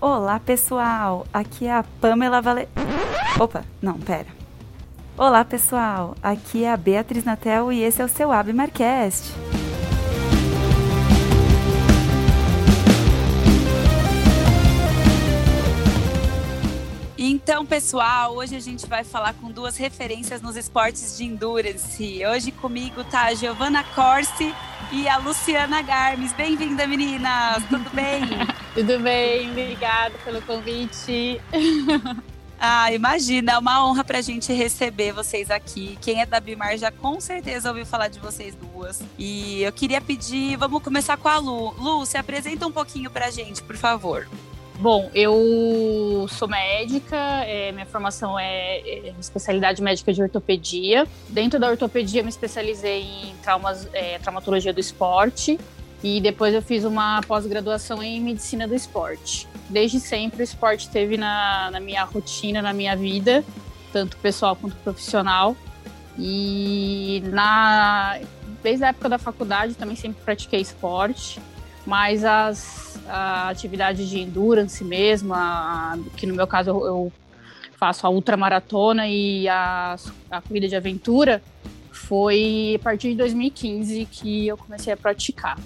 [0.00, 1.26] Olá, pessoal.
[1.32, 2.68] Aqui é a Pamela Vale...
[3.40, 4.26] Opa, não, pera.
[5.16, 6.14] Olá, pessoal.
[6.22, 9.32] Aqui é a Beatriz Natel e esse é o seu Abmarcast.
[17.16, 22.20] Então, pessoal, hoje a gente vai falar com duas referências nos esportes de endurance.
[22.26, 24.54] Hoje comigo tá a Giovana Corsi
[24.92, 26.32] e a Luciana Garmes.
[26.32, 27.62] Bem-vinda, meninas!
[27.68, 28.22] Tudo bem?
[28.74, 31.40] Tudo bem, obrigada pelo convite.
[32.58, 35.98] Ah, imagina, é uma honra pra gente receber vocês aqui.
[36.00, 39.02] Quem é da Bimar já com certeza ouviu falar de vocês duas.
[39.18, 41.74] E eu queria pedir, vamos começar com a Lu.
[41.78, 44.26] Lu, se apresenta um pouquinho pra gente, por favor.
[44.78, 51.06] Bom, eu sou médica, é, minha formação é, é, especialidade médica de ortopedia.
[51.30, 55.58] Dentro da ortopedia, me especializei em traumas, é, traumatologia do esporte
[56.02, 59.48] e depois eu fiz uma pós-graduação em medicina do esporte.
[59.70, 63.42] Desde sempre o esporte esteve na, na minha rotina, na minha vida,
[63.94, 65.56] tanto pessoal quanto profissional.
[66.18, 68.18] E na,
[68.62, 71.40] desde a época da faculdade também sempre pratiquei esporte
[71.86, 77.12] mas as a atividade de endurance mesmo, a, que no meu caso eu, eu
[77.76, 79.96] faço a ultramaratona e a,
[80.30, 81.42] a corrida de aventura,
[81.92, 85.58] foi a partir de 2015 que eu comecei a praticar.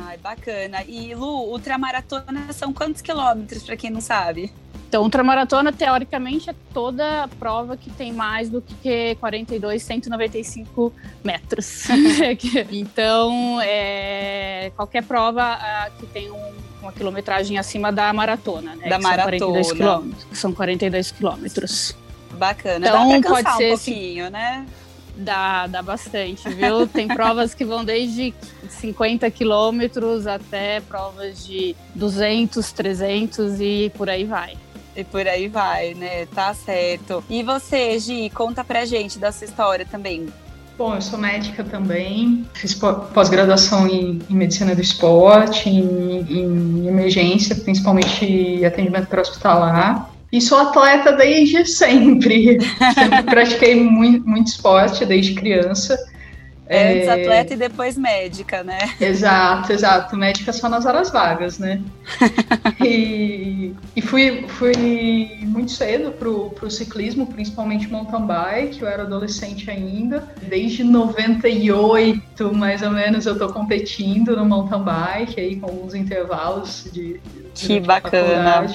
[0.00, 0.84] Ai, bacana.
[0.84, 4.52] E Lu, ultramaratona são quantos quilômetros, para quem não sabe?
[4.88, 10.90] Então, ultramaratona, teoricamente, é toda prova que tem mais do que 42, 195
[11.22, 11.84] metros.
[12.72, 18.88] então, é, qualquer prova uh, que tem um, uma quilometragem acima da maratona, né?
[18.88, 19.38] Da que maratona.
[19.38, 20.38] São 42 quilômetros.
[20.38, 21.96] São 42 quilômetros.
[22.32, 22.88] Bacana.
[22.88, 24.66] Então, Dá pode ser um pouquinho, né?
[25.18, 26.86] Dá, dá bastante, viu?
[26.86, 28.32] Tem provas que vão desde
[28.70, 34.56] 50 quilômetros até provas de 200, 300 e por aí vai.
[34.98, 36.26] E por aí vai, né?
[36.26, 37.22] Tá certo.
[37.30, 40.26] E você, Gi, conta pra gente da sua história também.
[40.76, 47.54] Bom, eu sou médica também, fiz pós-graduação em, em, medicina do esporte, em, em emergência,
[47.54, 50.10] principalmente atendimento para hospitalar.
[50.32, 52.58] E sou atleta desde sempre.
[52.92, 55.96] sempre pratiquei muito, muito esporte desde criança.
[56.70, 57.22] Antes é...
[57.22, 58.78] atleta e depois médica, né?
[59.00, 60.16] Exato, exato.
[60.16, 61.80] Médica só nas horas vagas, né?
[62.84, 68.82] e, e fui, fui muito cedo pro, pro ciclismo, principalmente mountain bike.
[68.82, 70.28] Eu era adolescente ainda.
[70.42, 76.86] Desde 98, mais ou menos, eu tô competindo no mountain bike, aí com alguns intervalos
[76.92, 77.18] de.
[77.54, 78.66] Que bacana.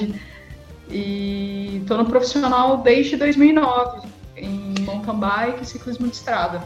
[0.90, 6.64] E tô no profissional desde 2009, em mountain bike e ciclismo de estrada.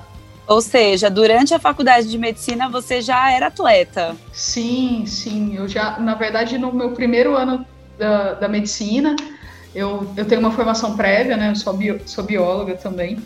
[0.48, 4.16] Ou seja, durante a faculdade de medicina você já era atleta?
[4.32, 5.56] Sim, sim.
[5.56, 7.66] Eu já, na verdade, no meu primeiro ano
[8.00, 9.16] da, da medicina,
[9.76, 11.52] eu, eu tenho uma formação prévia, né?
[11.52, 13.18] Eu sou, bio, sou bióloga também.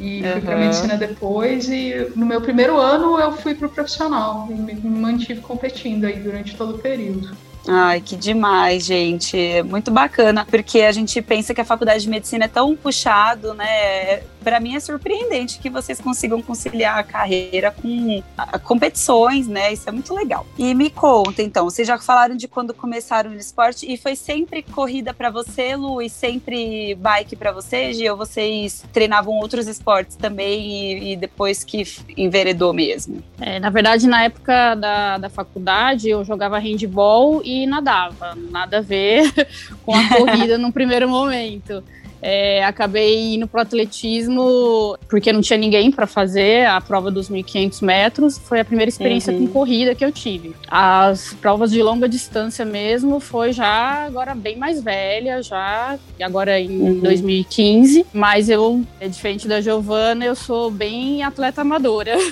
[0.00, 0.32] E uhum.
[0.32, 1.68] fui para medicina depois.
[1.68, 4.48] E no meu primeiro ano eu fui para o profissional.
[4.50, 7.36] E me, me mantive competindo aí durante todo o período.
[7.66, 9.62] Ai, que demais, gente.
[9.62, 14.22] Muito bacana, porque a gente pensa que a faculdade de medicina é tão puxado, né?
[14.42, 18.22] Para mim é surpreendente que vocês consigam conciliar a carreira com
[18.64, 19.72] competições, né?
[19.72, 20.44] Isso é muito legal.
[20.58, 24.62] E me conta, então, vocês já falaram de quando começaram no esporte e foi sempre
[24.62, 28.08] corrida para você, Lu, e sempre bike para você, Gi?
[28.10, 31.84] Ou vocês treinavam outros esportes também e, e depois que
[32.16, 33.22] enveredou mesmo?
[33.40, 38.34] É, na verdade, na época da, da faculdade, eu jogava handball e nadava.
[38.50, 39.30] Nada a ver
[39.84, 41.84] com a corrida no primeiro momento.
[42.22, 47.82] É, acabei indo pro atletismo porque não tinha ninguém para fazer a prova dos 1.500
[47.84, 48.38] metros.
[48.38, 49.46] Foi a primeira experiência uhum.
[49.46, 50.54] com corrida que eu tive.
[50.68, 56.80] As provas de longa distância mesmo foi já agora bem mais velha, já agora em
[56.80, 57.00] uhum.
[57.00, 58.06] 2015.
[58.12, 62.16] Mas eu, é diferente da Giovana, eu sou bem atleta amadora.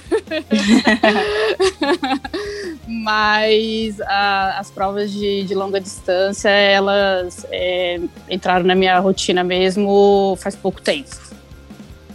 [2.87, 9.80] mas a, as provas de, de, longa distância elas é, entraram na minha rotina mesmo
[10.37, 11.11] faz pouco tempo.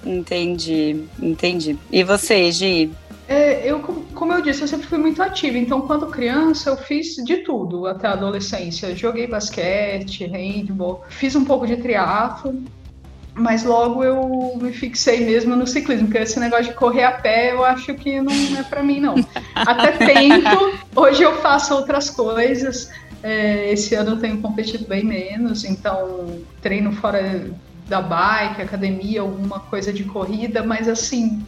[0.06, 1.78] Entendi, entendi.
[1.92, 2.92] E você, Gi?
[3.28, 3.80] É, eu,
[4.14, 5.58] como eu disse, eu sempre fui muito ativa.
[5.58, 8.96] Então, quando criança, eu fiz de tudo até a adolescência.
[8.96, 12.64] Joguei basquete, handball, fiz um pouco de triatlo
[13.36, 17.52] mas logo eu me fixei mesmo no ciclismo, porque esse negócio de correr a pé
[17.52, 19.16] eu acho que não é para mim, não.
[19.54, 22.90] Até tento, hoje eu faço outras coisas.
[23.26, 27.50] É, esse ano eu tenho competido bem menos, então treino fora
[27.88, 31.44] da bike, academia, alguma coisa de corrida, mas assim,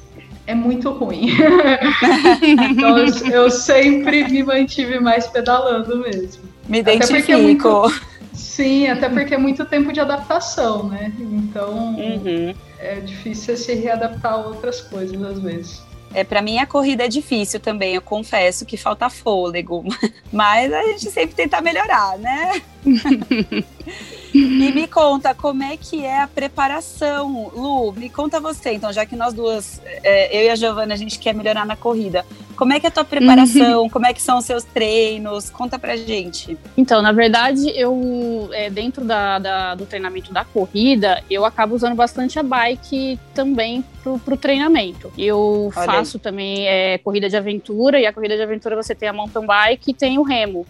[0.47, 1.29] é muito ruim.
[2.41, 2.97] então
[3.31, 6.45] eu sempre me mantive mais pedalando mesmo.
[6.67, 7.93] Me identifico.
[8.33, 11.13] Sim, até porque é muito tempo de adaptação, né?
[11.19, 12.55] Então uhum.
[12.79, 15.86] é difícil se readaptar a outras coisas às vezes.
[16.13, 19.83] É, para mim a corrida é difícil também, eu confesso que falta fôlego,
[20.31, 22.61] mas a gente sempre tenta melhorar, né?
[24.33, 27.51] E me conta, como é que é a preparação?
[27.55, 30.97] Lu, me conta você, então, já que nós duas, é, eu e a Giovana, a
[30.97, 32.25] gente quer melhorar na corrida.
[32.55, 33.83] Como é que é a tua preparação?
[33.83, 33.89] Uhum.
[33.89, 35.49] Como é que são os seus treinos?
[35.49, 36.57] Conta pra gente.
[36.75, 41.95] Então, na verdade, eu, é, dentro da, da, do treinamento da corrida, eu acabo usando
[41.95, 45.11] bastante a bike também pro, pro treinamento.
[45.15, 46.21] Eu Olha faço aí.
[46.21, 49.91] também é, corrida de aventura, e a corrida de aventura você tem a mountain bike
[49.91, 50.65] e tem o remo.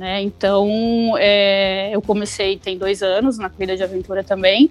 [0.00, 0.22] Né?
[0.22, 0.66] Então,
[1.18, 4.70] é, eu comecei tem dois anos na corrida de aventura também.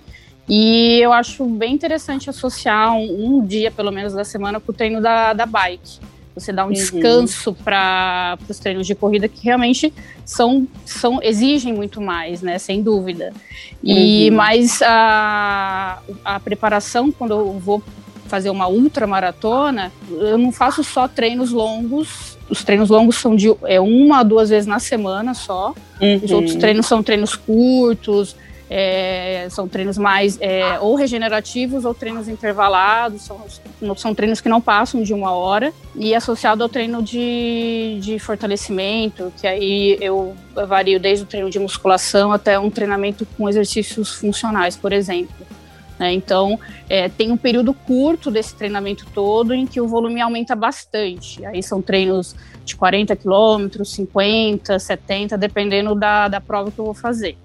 [0.50, 4.74] E eu acho bem interessante associar um, um dia, pelo menos, da semana com o
[4.74, 6.00] treino da, da bike.
[6.34, 6.74] Você dá um uhum.
[6.74, 9.94] descanso para os treinos de corrida que realmente
[10.26, 12.58] são, são exigem muito mais, né?
[12.58, 13.32] Sem dúvida.
[13.84, 14.36] E uhum.
[14.36, 17.84] mais a, a preparação quando eu vou
[18.26, 22.39] fazer uma ultramaratona, eu não faço só treinos longos.
[22.50, 25.74] Os treinos longos são de é, uma a duas vezes na semana só.
[26.02, 26.22] Uhum.
[26.24, 28.36] Os outros treinos são treinos curtos,
[28.70, 34.62] é, são treinos mais é, ou regenerativos ou treinos intervalados, são, são treinos que não
[34.62, 40.36] passam de uma hora, e associado ao treino de, de fortalecimento, que aí eu
[40.68, 45.36] vario desde o treino de musculação até um treinamento com exercícios funcionais, por exemplo.
[46.00, 46.14] Né?
[46.14, 46.58] Então,
[46.90, 51.46] é, tem um período curto desse treinamento todo em que o volume aumenta bastante.
[51.46, 56.94] Aí são treinos de 40 quilômetros, 50, 70, dependendo da, da prova que eu vou
[56.94, 57.38] fazer.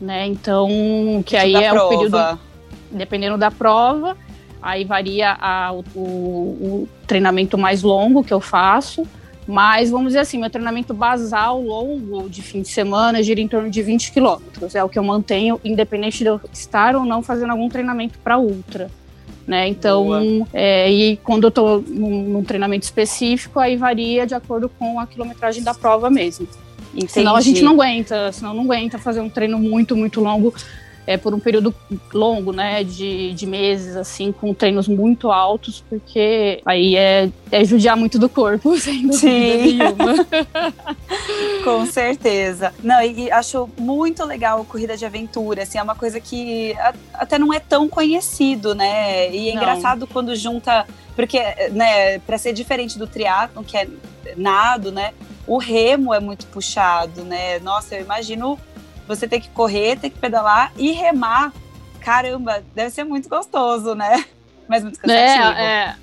[0.00, 0.26] Né?
[0.26, 1.86] Então, que aí é prova.
[1.86, 2.38] um período.
[2.90, 4.16] Dependendo da prova,
[4.62, 9.06] aí varia a, o, o, o treinamento mais longo que eu faço.
[9.48, 13.70] Mas vamos dizer assim, meu treinamento basal longo de fim de semana gira em torno
[13.70, 14.74] de 20 quilômetros.
[14.74, 18.36] É o que eu mantenho, independente de eu estar ou não fazendo algum treinamento para
[18.36, 18.90] ultra.
[19.46, 19.66] Né?
[19.66, 25.00] Então, é, e quando eu estou num, num, treinamento específico, aí varia de acordo com
[25.00, 26.46] a quilometragem da prova mesmo.
[26.92, 27.10] Entendi.
[27.10, 30.52] Senão a gente não aguenta, senão não aguenta fazer um treino muito, muito longo
[31.08, 31.74] é, por um período
[32.12, 37.96] longo, né, de, de meses, assim, com treinos muito altos, porque aí é, é judiar
[37.96, 39.78] muito do corpo, sem Sim.
[41.64, 42.74] com certeza.
[42.84, 46.76] Não, e acho muito legal a corrida de aventura, assim, é uma coisa que
[47.14, 49.62] até não é tão conhecido, né, e é não.
[49.62, 51.40] engraçado quando junta, porque,
[51.72, 53.88] né, para ser diferente do triatlon, que é
[54.36, 55.14] nado, né,
[55.46, 57.58] o remo é muito puxado, né?
[57.60, 58.58] Nossa, eu imagino
[59.08, 61.52] você ter que correr, ter que pedalar e remar.
[62.00, 64.24] Caramba, deve ser muito gostoso, né?
[64.68, 65.58] Mas muito cansativo.
[65.58, 65.96] É, é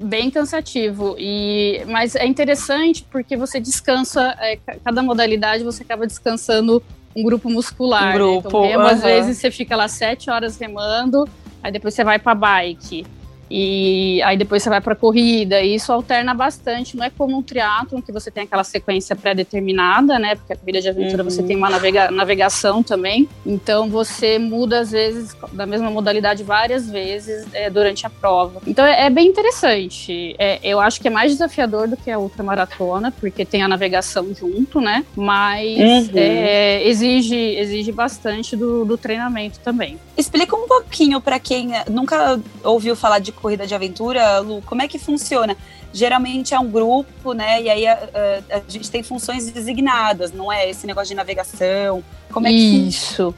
[0.00, 1.16] bem cansativo.
[1.18, 6.82] E, mas é interessante porque você descansa, é, cada modalidade você acaba descansando
[7.14, 8.02] um grupo muscular.
[8.02, 8.14] Um né?
[8.14, 8.60] grupo.
[8.60, 8.68] Né?
[8.68, 11.28] Então, remo, às vezes você fica lá sete horas remando,
[11.62, 13.04] aí depois você vai para bike.
[13.54, 16.96] E aí depois você vai para corrida, e isso alterna bastante.
[16.96, 20.36] Não é como um triatlon que você tem aquela sequência pré-determinada, né?
[20.36, 21.28] Porque a corrida de aventura uhum.
[21.28, 23.28] você tem uma navega navegação também.
[23.44, 28.62] Então você muda às vezes da mesma modalidade várias vezes é, durante a prova.
[28.66, 30.34] Então é, é bem interessante.
[30.38, 34.34] É, eu acho que é mais desafiador do que a ultramaratona, porque tem a navegação
[34.34, 35.04] junto, né?
[35.14, 36.12] Mas uhum.
[36.14, 39.98] É, exige exige bastante do, do treinamento também.
[40.16, 44.88] Explica um pouquinho para quem nunca ouviu falar de corrida de aventura, Lu, como é
[44.88, 45.56] que funciona?
[45.92, 47.60] Geralmente é um grupo, né?
[47.60, 50.70] E aí a, a, a gente tem funções designadas, não é?
[50.70, 52.02] Esse negócio de navegação.
[52.30, 53.34] Como é que Isso.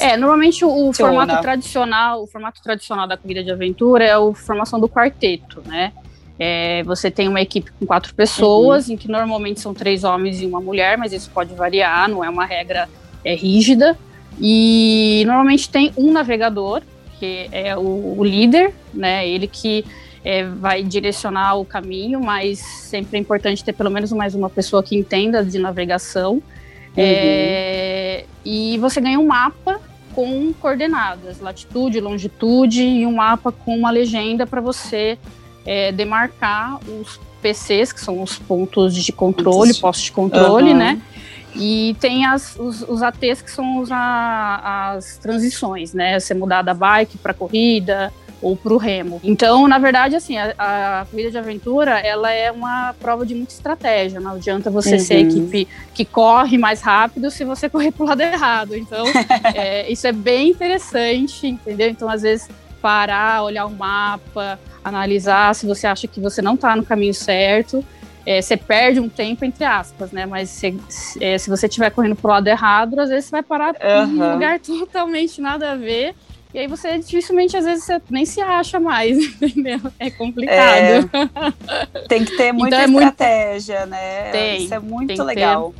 [0.00, 4.34] É, normalmente o, o formato tradicional, o formato tradicional da corrida de aventura é a
[4.34, 5.92] formação do quarteto, né?
[6.38, 8.94] É, você tem uma equipe com quatro pessoas, uhum.
[8.94, 12.28] em que normalmente são três homens e uma mulher, mas isso pode variar, não é
[12.28, 12.88] uma regra
[13.24, 13.98] é, rígida.
[14.40, 16.82] E normalmente tem um navegador,
[17.18, 19.28] que é o, o líder, né?
[19.28, 19.84] Ele que
[20.24, 24.82] é, vai direcionar o caminho, mas sempre é importante ter pelo menos mais uma pessoa
[24.82, 26.34] que entenda de navegação.
[26.34, 26.42] Uhum.
[26.96, 29.80] É, e você ganha um mapa
[30.14, 35.16] com coordenadas, latitude, longitude e um mapa com uma legenda para você
[35.64, 40.76] é, demarcar os PCs, que são os pontos de controle, postos de controle, uhum.
[40.76, 41.00] né?
[41.58, 46.18] E tem as, os, os ATs que são os, a, as transições, né?
[46.18, 49.20] Você mudar da bike para corrida ou para o remo.
[49.24, 53.52] Então, na verdade, assim, a, a, corrida de aventura, ela é uma prova de muita
[53.52, 54.20] estratégia.
[54.20, 54.98] Não adianta você uhum.
[55.00, 58.76] ser a equipe que corre mais rápido se você correr para o lado errado.
[58.76, 59.04] Então,
[59.54, 61.88] é, isso é bem interessante, entendeu?
[61.88, 62.48] Então, às vezes,
[62.80, 67.84] parar, olhar o mapa, analisar se você acha que você não está no caminho certo
[68.28, 70.26] é, você perde um tempo, entre aspas, né?
[70.26, 70.78] Mas se,
[71.18, 74.04] é, se você estiver correndo pro lado errado, às vezes você vai parar uhum.
[74.04, 76.14] em um lugar totalmente nada a ver.
[76.52, 79.80] E aí você dificilmente, às vezes, você nem se acha mais, entendeu?
[79.98, 81.10] É complicado.
[81.10, 83.90] É, tem que ter muita então, estratégia, muito...
[83.92, 84.30] né?
[84.30, 85.72] Tem, Isso é muito legal.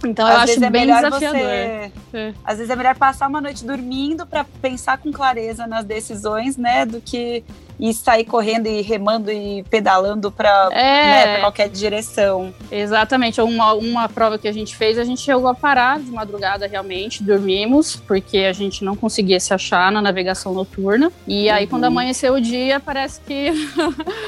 [0.00, 1.40] Ter então às eu acho é bem desafiador.
[1.40, 2.34] Você, é.
[2.44, 6.84] Às vezes é melhor passar uma noite dormindo para pensar com clareza nas decisões, né,
[6.84, 7.44] do que
[7.80, 11.04] e sair correndo e remando e pedalando para é.
[11.04, 12.52] né, qualquer direção.
[12.70, 13.40] Exatamente.
[13.40, 17.22] Uma, uma prova que a gente fez, a gente chegou a parar de madrugada realmente,
[17.22, 21.10] dormimos, porque a gente não conseguia se achar na navegação noturna.
[21.26, 21.70] E aí, uhum.
[21.70, 23.50] quando amanheceu o dia, parece que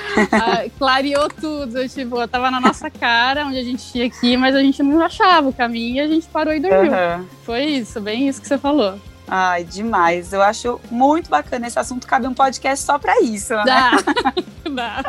[0.79, 1.87] clareou tudo.
[1.89, 5.51] Tipo, tava na nossa cara onde a gente tinha aqui, mas a gente não achava
[5.51, 6.93] o caminho e a gente parou e dormiu.
[6.93, 7.27] Uhum.
[7.45, 8.99] Foi isso, bem isso que você falou.
[9.27, 10.33] Ai, demais.
[10.33, 12.07] Eu acho muito bacana esse assunto.
[12.07, 13.65] Cabe um podcast só para isso, né?
[13.65, 13.91] Dá.
[14.73, 15.03] Dá.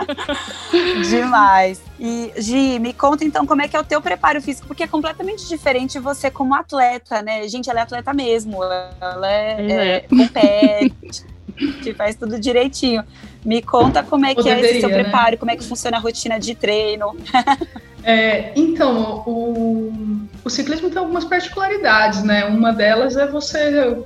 [1.10, 1.82] demais.
[2.00, 4.88] E, Gi, me conta então como é que é o teu preparo físico, porque é
[4.88, 7.48] completamente diferente você como atleta, né?
[7.48, 8.64] Gente, ela é atleta mesmo.
[8.64, 9.96] Ela é, é.
[9.96, 11.24] é compete,
[11.96, 13.04] faz tudo direitinho.
[13.46, 15.04] Me conta como é que é esse seu né?
[15.04, 15.38] preparo, né?
[15.38, 17.16] como é que funciona a rotina de treino.
[18.04, 19.94] É, então, o,
[20.44, 22.46] o ciclismo tem algumas particularidades, né?
[22.46, 24.04] Uma delas é você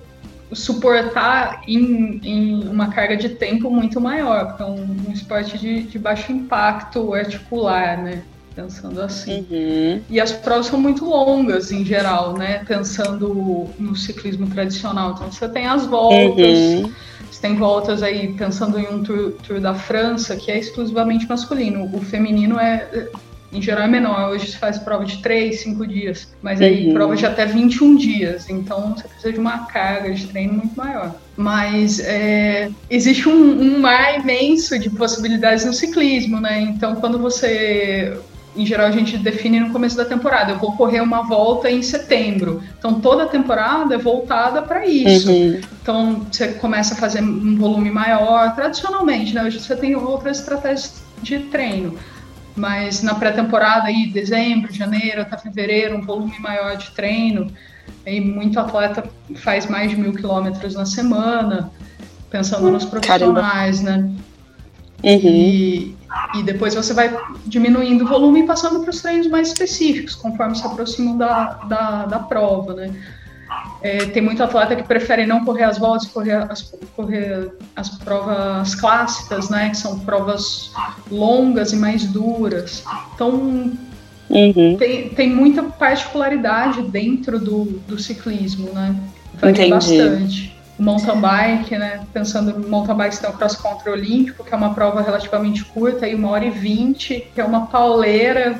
[0.52, 5.84] suportar em, em uma carga de tempo muito maior, porque é um, um esporte de,
[5.84, 8.24] de, baixo impacto articular, né?
[8.56, 9.46] Pensando assim.
[9.52, 10.02] Uhum.
[10.10, 12.64] E as provas são muito longas em geral, né?
[12.66, 15.12] Pensando no ciclismo tradicional.
[15.12, 16.58] Então você tem as voltas.
[16.58, 16.92] Uhum.
[17.30, 21.88] Você tem voltas aí, pensando em um tour, tour, da França, que é exclusivamente masculino.
[21.94, 23.10] O feminino é
[23.52, 24.32] em geral é menor.
[24.32, 26.94] Hoje se faz prova de 3, 5 dias, mas aí uhum.
[26.94, 28.50] prova de até 21 dias.
[28.50, 31.16] Então você precisa de uma carga de treino muito maior.
[31.36, 36.62] Mas é, existe um, um mar imenso de possibilidades no ciclismo, né?
[36.62, 38.18] Então quando você
[38.56, 40.54] em geral a gente define no começo da temporada.
[40.54, 42.62] Eu vou correr uma volta em setembro.
[42.78, 45.32] Então toda a temporada é voltada para isso.
[45.32, 45.62] Uhum.
[45.82, 49.44] Então você começa a fazer um volume maior, tradicionalmente, né?
[49.44, 51.98] Hoje você tem outras estratégias de treino
[52.58, 57.52] mas na pré-temporada aí, dezembro, janeiro até fevereiro, um volume maior de treino,
[58.06, 61.72] e muito atleta faz mais de mil quilômetros na semana,
[62.30, 64.04] pensando nos profissionais, Caramba.
[64.04, 64.16] né?
[65.04, 65.20] Uhum.
[65.24, 65.96] E,
[66.36, 70.56] e depois você vai diminuindo o volume e passando para os treinos mais específicos, conforme
[70.56, 72.94] se aproximam da, da, da prova, né?
[73.82, 78.76] É, tem muito atleta que prefere não correr as voltas, correr as, correr as provas
[78.76, 79.70] clássicas, né?
[79.70, 80.72] Que são provas
[81.12, 82.84] longas e mais duras.
[83.14, 83.72] Então,
[84.30, 84.78] uhum.
[84.78, 88.96] tem, tem muita particularidade dentro do, do ciclismo, né?
[89.36, 90.56] Varia bastante.
[90.80, 92.02] O mountain bike, né?
[92.14, 96.08] Pensando no mountain bike, tem o cross country olímpico, que é uma prova relativamente curta,
[96.08, 98.60] e uma hora e vinte, que é uma pauleira,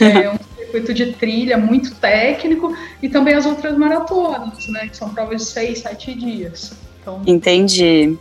[0.00, 4.88] é, um circuito de trilha muito técnico e também as outras maratonas, né?
[4.88, 6.74] Que são provas de seis, sete dias.
[7.00, 8.16] Então, Entendi.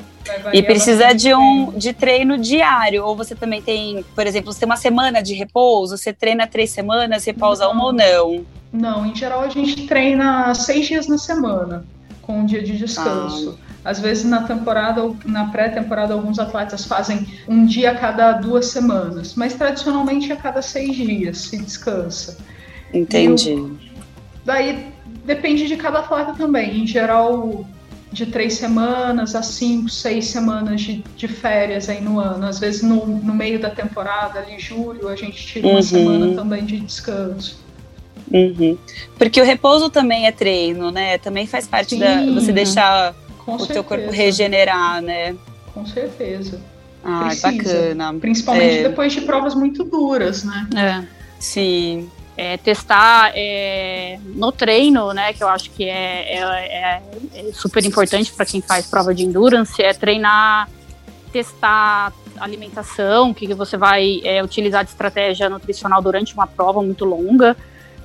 [0.51, 4.65] E precisa de um de treino diário, ou você também tem, por exemplo, você tem
[4.65, 8.45] uma semana de repouso, você treina três semanas, repousa não, uma ou não?
[8.73, 11.85] Não, em geral a gente treina seis dias na semana,
[12.27, 13.57] com um dia de descanso.
[13.83, 13.89] Ah.
[13.89, 18.67] Às vezes na temporada ou na pré-temporada alguns atletas fazem um dia a cada duas
[18.67, 22.37] semanas, mas tradicionalmente a cada seis dias se descansa.
[22.93, 23.53] Entendi.
[23.53, 23.77] O,
[24.43, 24.91] daí
[25.25, 26.83] depende de cada atleta também.
[26.83, 27.65] Em geral,
[28.11, 32.45] de três semanas a cinco, seis semanas de, de férias aí no ano.
[32.45, 35.81] Às vezes no, no meio da temporada, ali julho, a gente tira uma uhum.
[35.81, 37.65] semana também de descanso.
[38.31, 38.77] Uhum.
[39.17, 41.17] Porque o repouso também é treino, né?
[41.17, 41.99] Também faz parte Sim.
[41.99, 43.15] da você deixar
[43.45, 43.73] com o certeza.
[43.73, 45.35] teu corpo regenerar, né?
[45.73, 46.59] Com certeza.
[47.03, 48.13] Ah, bacana.
[48.19, 48.83] Principalmente é...
[48.83, 50.67] depois de provas muito duras, né?
[50.75, 51.07] É.
[51.39, 52.09] Sim.
[52.35, 57.01] É, testar é, no treino, né, que eu acho que é, é, é,
[57.33, 60.69] é super importante para quem faz prova de endurance, é treinar,
[61.31, 67.57] testar alimentação, que você vai é, utilizar de estratégia nutricional durante uma prova muito longa.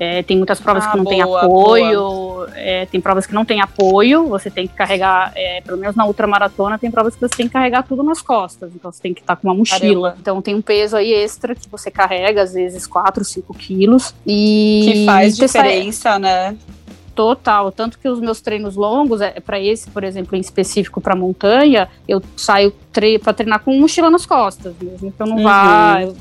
[0.02, 3.44] É, tem muitas provas ah, que não boa, tem apoio, é, tem provas que não
[3.44, 7.36] tem apoio, você tem que carregar, é, pelo menos na ultramaratona, tem provas que você
[7.36, 10.08] tem que carregar tudo nas costas, então você tem que estar com uma mochila.
[10.08, 10.16] Caramba.
[10.20, 14.12] Então tem um peso aí extra que você carrega, às vezes 4, 5 quilos.
[14.26, 16.56] E que faz diferença, né?
[17.14, 21.14] Total, tanto que os meus treinos longos, é, para esse, por exemplo, em específico para
[21.14, 25.42] montanha, eu saio tre para treinar com mochila nas costas, mesmo que eu não uhum.
[25.44, 26.16] vá, eu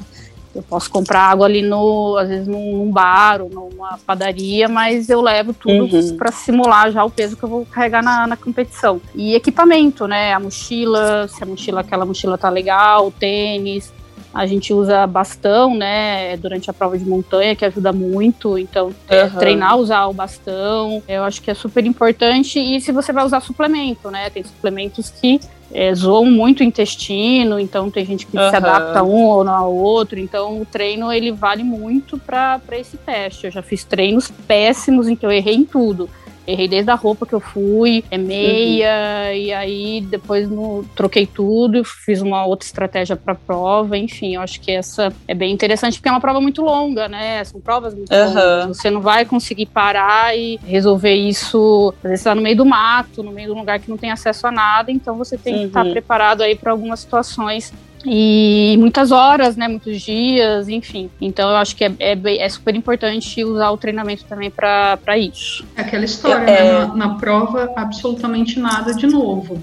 [0.53, 5.21] eu posso comprar água ali no, às vezes num bar ou numa padaria, mas eu
[5.21, 6.17] levo tudo uhum.
[6.17, 9.01] para simular já o peso que eu vou carregar na, na, competição.
[9.15, 10.33] E equipamento, né?
[10.33, 13.93] A mochila, se a mochila, aquela mochila tá legal, o tênis.
[14.33, 18.57] A gente usa bastão, né, durante a prova de montanha, que ajuda muito.
[18.57, 19.39] Então, uhum.
[19.39, 22.59] treinar usar o bastão, eu acho que é super importante.
[22.59, 25.39] E se você vai usar suplemento, né, tem suplementos que
[25.73, 28.49] é, zoam muito o intestino, então tem gente que uhum.
[28.49, 30.19] se adapta a um ou não ao outro.
[30.19, 33.45] Então o treino ele vale muito para esse teste.
[33.45, 36.09] Eu já fiz treinos péssimos em que eu errei em tudo.
[36.47, 39.35] Errei desde a roupa que eu fui, é meia, uhum.
[39.35, 44.41] e aí depois no, troquei tudo, fiz uma outra estratégia para a prova, enfim, eu
[44.41, 47.43] acho que essa é bem interessante, porque é uma prova muito longa, né?
[47.43, 48.27] São provas muito uhum.
[48.27, 48.77] longas.
[48.77, 51.93] Você não vai conseguir parar e resolver isso.
[52.03, 53.97] Às vezes você tá no meio do mato, no meio de um lugar que não
[53.97, 55.91] tem acesso a nada, então você tem que estar tá uhum.
[55.91, 57.73] preparado aí para algumas situações
[58.05, 61.09] e muitas horas, né, muitos dias, enfim.
[61.19, 65.65] Então eu acho que é, é, é super importante usar o treinamento também para isso.
[65.75, 66.57] É aquela história, né?
[66.57, 66.63] é...
[66.63, 66.85] né?
[66.87, 69.61] Na, na, prova, absolutamente nada de novo.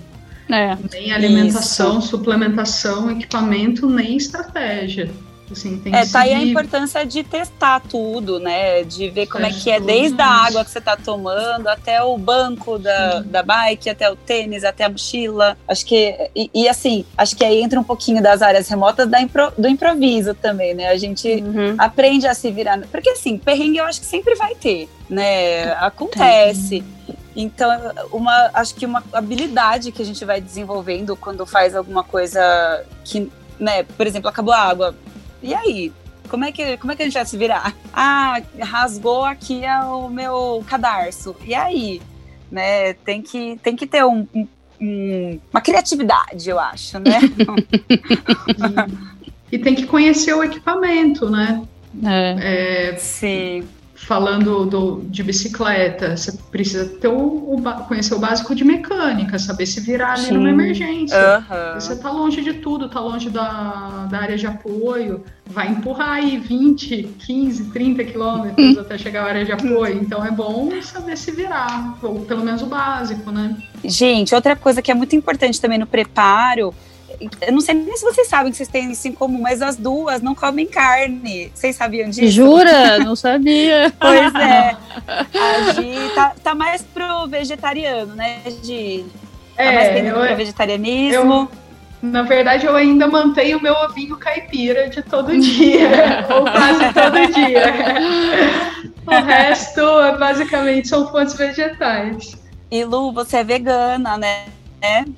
[0.49, 0.77] É.
[0.91, 2.09] Nem alimentação, isso.
[2.09, 5.11] suplementação, equipamento, nem estratégia.
[5.51, 8.83] Assim, é, tá aí a importância de testar tudo, né?
[8.85, 12.17] De ver como é que é desde a água que você tá tomando até o
[12.19, 15.57] banco da, da bike, até o tênis, até a mochila.
[15.67, 16.31] Acho que.
[16.35, 19.69] E, e assim, acho que aí entra um pouquinho das áreas remotas da impro, do
[19.69, 20.89] improviso também, né?
[20.89, 21.75] A gente uhum.
[21.79, 22.79] aprende a se virar.
[22.91, 25.73] Porque assim, perrengue eu acho que sempre vai ter, né?
[25.75, 26.85] Acontece.
[27.41, 27.71] Então,
[28.11, 33.31] uma, acho que uma habilidade que a gente vai desenvolvendo quando faz alguma coisa que,
[33.61, 34.93] né, por exemplo, acabou a água,
[35.43, 35.93] e aí?
[36.29, 37.75] Como é, que, como é que a gente vai se virar?
[38.01, 41.35] Ah, rasgou aqui o meu cadarço.
[41.45, 42.01] E aí?
[42.51, 42.93] Né?
[42.93, 44.25] Tem, que, tem que ter um,
[44.81, 47.19] um, uma criatividade, eu acho, né?
[49.51, 51.61] e tem que conhecer o equipamento, né?
[52.05, 52.93] É.
[52.93, 53.67] é Sim
[53.99, 59.67] falando do, de bicicleta, você precisa ter o, o, conhecer o básico de mecânica, saber
[59.67, 60.35] se virar ali Sim.
[60.35, 61.19] numa emergência.
[61.19, 61.75] Uhum.
[61.75, 66.39] Você tá longe de tudo, tá longe da, da área de apoio, vai empurrar aí
[66.39, 70.01] 20, 15, 30 quilômetros até chegar à área de apoio.
[70.01, 73.57] Então é bom saber se virar, ou pelo menos o básico, né?
[73.85, 76.73] Gente, outra coisa que é muito importante também no preparo
[77.41, 79.77] eu não sei nem se vocês sabem que vocês têm isso em comum, mas as
[79.77, 81.51] duas não comem carne.
[81.55, 82.29] Vocês sabiam disso?
[82.29, 82.99] Jura?
[82.99, 83.93] Não sabia.
[83.99, 84.77] pois é.
[85.07, 89.07] A Gi tá, tá mais pro vegetariano, né, Gi?
[89.57, 91.49] Tá é, mais eu, pro vegetarianismo.
[91.51, 91.69] Eu,
[92.01, 97.33] na verdade, eu ainda mantenho o meu ovinho caipira de todo dia, ou quase todo
[97.33, 97.75] dia.
[99.05, 99.83] o resto,
[100.19, 102.37] basicamente, são fontes vegetais.
[102.71, 104.45] E Lu, você é vegana, né?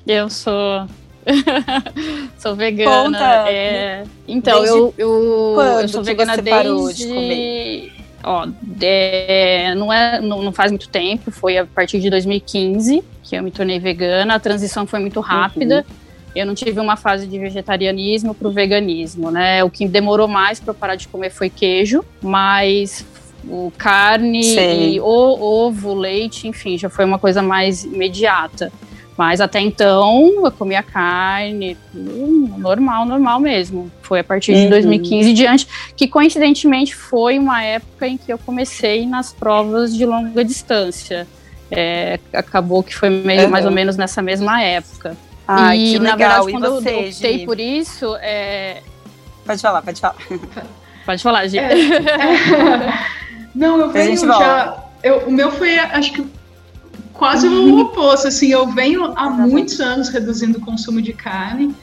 [0.07, 0.87] Eu sou.
[2.37, 3.03] sou vegana.
[3.03, 3.49] Conta.
[3.49, 4.03] É...
[4.27, 7.05] Então, eu, eu, eu sou vegana desde.
[7.05, 7.91] De?
[8.23, 8.47] Ó,
[8.81, 13.43] é, não, é, não, não, faz muito tempo, foi a partir de 2015 que eu
[13.43, 14.35] me tornei vegana.
[14.35, 15.85] A transição foi muito rápida.
[15.87, 15.95] Uhum.
[16.35, 19.63] Eu não tive uma fase de vegetarianismo para o veganismo, né?
[19.63, 23.05] O que demorou mais para eu parar de comer foi queijo, mas
[23.43, 28.71] o carne, o, ovo, leite, enfim, já foi uma coisa mais imediata.
[29.21, 33.91] Mas até então eu comia carne, normal, normal mesmo.
[34.01, 34.69] Foi a partir de uhum.
[34.71, 40.07] 2015 e diante, que coincidentemente foi uma época em que eu comecei nas provas de
[40.07, 41.27] longa distância.
[41.69, 43.49] É, acabou que foi meio, uhum.
[43.49, 45.15] mais ou menos nessa mesma época.
[45.47, 46.45] Ah, e na legal.
[46.45, 47.45] verdade, quando você, eu optei Gi?
[47.45, 48.15] por isso.
[48.21, 48.81] É...
[49.45, 50.15] Pode falar, pode falar.
[51.05, 51.59] Pode falar, Gi.
[51.59, 52.93] É, é...
[53.53, 54.83] Não, eu venho já.
[55.03, 56.40] Eu, o meu foi, acho que
[57.21, 61.75] quase o oposto, assim, eu venho há muitos anos reduzindo o consumo de carne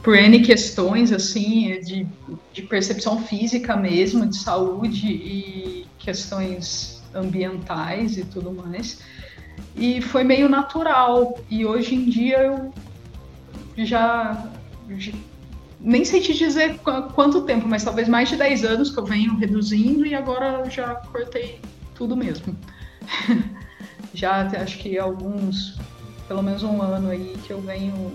[0.00, 2.06] por N questões, assim, de,
[2.52, 9.00] de percepção física mesmo, de saúde e questões ambientais e tudo mais.
[9.74, 11.36] E foi meio natural.
[11.50, 12.72] E hoje em dia eu
[13.84, 14.48] já,
[14.96, 15.12] já
[15.80, 16.78] nem sei te dizer
[17.12, 20.94] quanto tempo, mas talvez mais de 10 anos que eu venho reduzindo e agora já
[20.94, 21.58] cortei
[21.96, 22.56] tudo mesmo.
[24.16, 25.76] já acho que alguns,
[26.26, 28.12] pelo menos um ano aí que eu venho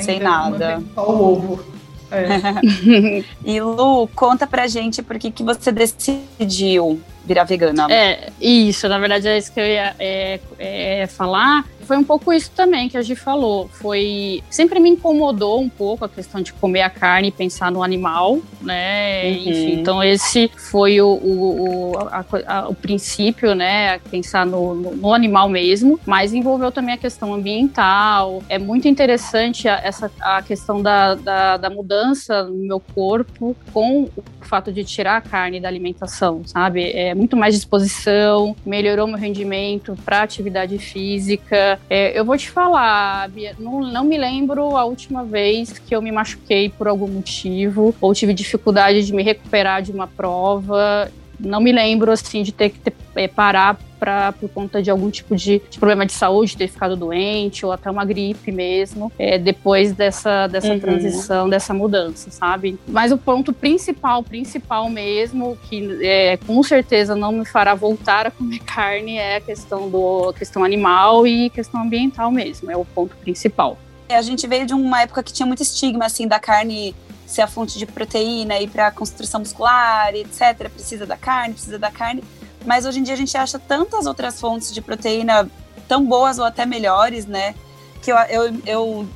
[0.00, 0.82] sem nada.
[0.94, 1.64] Só o ovo.
[2.10, 3.24] É.
[3.44, 7.86] e Lu, conta pra gente por que, que você decidiu virar vegana.
[7.88, 12.32] É, isso, na verdade é isso que eu ia é, é, falar foi um pouco
[12.32, 13.66] isso também que a Gi falou.
[13.66, 17.82] Foi sempre me incomodou um pouco a questão de comer a carne e pensar no
[17.82, 19.24] animal, né?
[19.24, 19.38] Uhum.
[19.38, 23.98] Enfim, então esse foi o, o, o, a, a, o princípio, né?
[24.08, 28.40] Pensar no, no, no, animal mesmo, mas envolveu também a questão ambiental.
[28.48, 34.04] É muito interessante a, essa a questão da, da, da mudança no meu corpo com
[34.16, 36.92] o fato de tirar a carne da alimentação, sabe?
[36.92, 43.28] É muito mais disposição, melhorou meu rendimento para atividade física, É, eu vou te falar,
[43.30, 47.94] Bia, não, não me lembro a última vez que eu me machuquei por algum motivo
[48.00, 51.10] ou tive dificuldade de me recuperar de uma prova.
[51.38, 55.10] Não me lembro assim de ter que ter, é, parar pra, por conta de algum
[55.10, 59.38] tipo de, de, problema de saúde, ter ficado doente ou até uma gripe mesmo, é,
[59.38, 60.80] depois dessa, dessa uhum.
[60.80, 62.78] transição, dessa mudança, sabe?
[62.88, 68.30] Mas o ponto principal, principal mesmo, que é, com certeza não me fará voltar a
[68.30, 73.14] comer carne, é a questão do questão animal e questão ambiental mesmo, é o ponto
[73.18, 73.78] principal.
[74.08, 76.94] A gente veio de uma época que tinha muito estigma assim da carne
[77.30, 80.68] ser a fonte de proteína e para construção muscular, etc.
[80.68, 82.24] Precisa da carne, precisa da carne.
[82.64, 85.48] Mas hoje em dia a gente acha tantas outras fontes de proteína
[85.88, 87.54] tão boas ou até melhores, né?
[88.02, 89.08] Que eu, eu, eu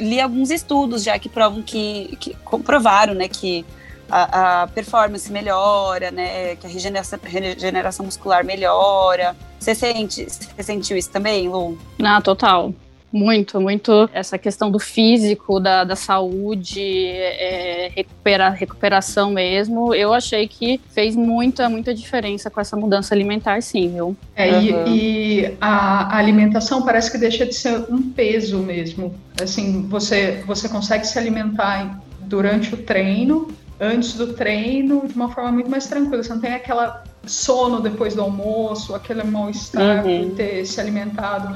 [0.00, 3.64] li alguns estudos já que provam que, que comprovaram, né, que
[4.10, 9.36] a, a, performance melhora, né, que a regeneração, regeneração muscular melhora.
[9.58, 11.78] Você sente, você sentiu isso também, Lu?
[12.02, 12.74] Ah, total.
[13.12, 19.94] Muito, muito essa questão do físico, da, da saúde, é, recupera, recuperação mesmo.
[19.94, 24.16] Eu achei que fez muita, muita diferença com essa mudança alimentar, sim, viu?
[24.34, 24.86] É, uhum.
[24.86, 29.14] e, e a alimentação parece que deixa de ser um peso mesmo.
[29.40, 33.48] Assim, você, você consegue se alimentar durante o treino,
[33.78, 36.22] antes do treino, de uma forma muito mais tranquila.
[36.22, 40.30] Você não tem aquela sono depois do almoço, aquele mal-estar uhum.
[40.30, 41.54] por ter se alimentado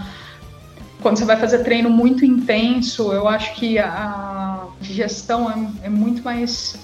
[1.06, 6.20] quando você vai fazer treino muito intenso, eu acho que a digestão é, é muito
[6.24, 6.76] mais,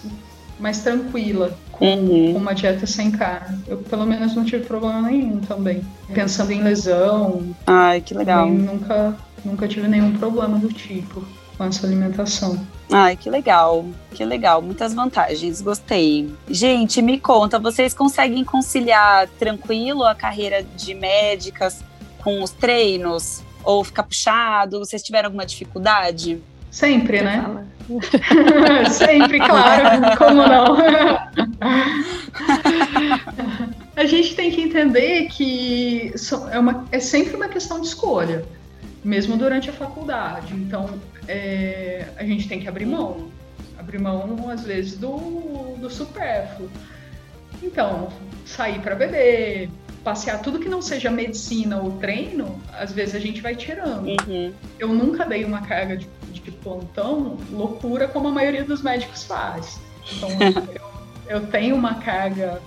[0.61, 2.33] mais tranquila com, uhum.
[2.33, 3.59] com, uma dieta sem carne.
[3.67, 5.83] Eu, pelo menos, não tive problema nenhum também.
[6.15, 7.53] Pensando em lesão.
[7.67, 8.49] Ai, que legal.
[8.49, 11.25] Nunca, nunca tive nenhum problema do tipo
[11.59, 12.65] com essa alimentação.
[12.93, 16.33] Ai, que legal, que legal, muitas vantagens, gostei.
[16.49, 21.83] Gente, me conta, vocês conseguem conciliar tranquilo a carreira de médicas
[22.23, 23.43] com os treinos?
[23.65, 24.79] Ou ficar puxado?
[24.79, 26.43] Vocês tiveram alguma dificuldade?
[26.71, 27.67] Sempre, né?
[28.91, 30.77] Sempre, claro, como não?
[33.95, 36.15] a gente tem que entender que
[36.51, 38.43] é, uma, é sempre uma questão de escolha,
[39.05, 40.55] mesmo durante a faculdade.
[40.55, 40.99] Então,
[41.29, 43.31] é, a gente tem que abrir mão.
[43.79, 46.71] Abrir mão, às vezes, do, do supérfluo.
[47.63, 48.11] Então,
[48.47, 49.69] sair para beber,
[50.03, 54.07] passear tudo que não seja medicina ou treino, às vezes a gente vai tirando.
[54.07, 54.53] Uhum.
[54.79, 59.81] Eu nunca dei uma carga de, de, plantão loucura como a maioria dos médicos faz.
[60.13, 60.29] Então
[61.29, 62.61] eu, eu tenho uma carga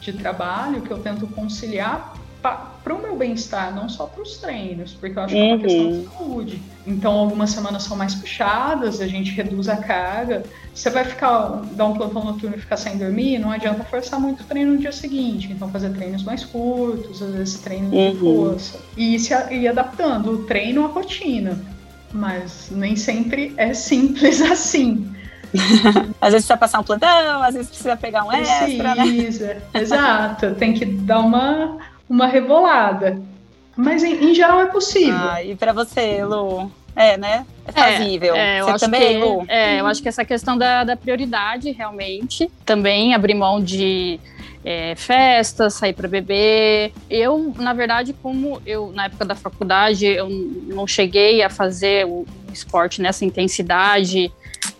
[0.00, 4.92] de trabalho que eu tento conciliar para o meu bem-estar, não só para os treinos,
[4.94, 6.08] porque eu acho que é uma questão de uhum.
[6.10, 6.62] saúde.
[6.86, 10.44] Então, algumas semanas são mais puxadas, a gente reduz a carga.
[10.72, 14.42] Você vai ficar, dar um plantão noturno e ficar sem dormir, não adianta forçar muito
[14.42, 15.52] o treino no dia seguinte.
[15.52, 18.12] Então, fazer treinos mais curtos, às vezes treinos uhum.
[18.12, 18.78] de força.
[18.96, 21.58] E se ir adaptando o treino à rotina.
[22.12, 25.12] Mas nem sempre é simples assim.
[26.20, 29.62] às vezes precisa passar um plantão, às vezes precisa pegar um extra, Precisa, né?
[29.80, 30.54] exato.
[30.54, 33.20] Tem que dar uma uma rebolada.
[33.76, 35.14] Mas em, em geral é possível.
[35.16, 36.70] Ah, e para você, Lu?
[36.96, 37.46] É, né?
[37.64, 38.34] É fazível.
[38.34, 39.44] É, é, eu acho também, que, Lu?
[39.46, 42.50] É, eu acho que essa questão da, da prioridade, realmente.
[42.64, 44.18] Também abrir mão de
[44.64, 46.92] é, festas, sair para beber.
[47.08, 52.26] Eu, na verdade, como eu, na época da faculdade, eu não cheguei a fazer o
[52.52, 54.32] esporte nessa intensidade,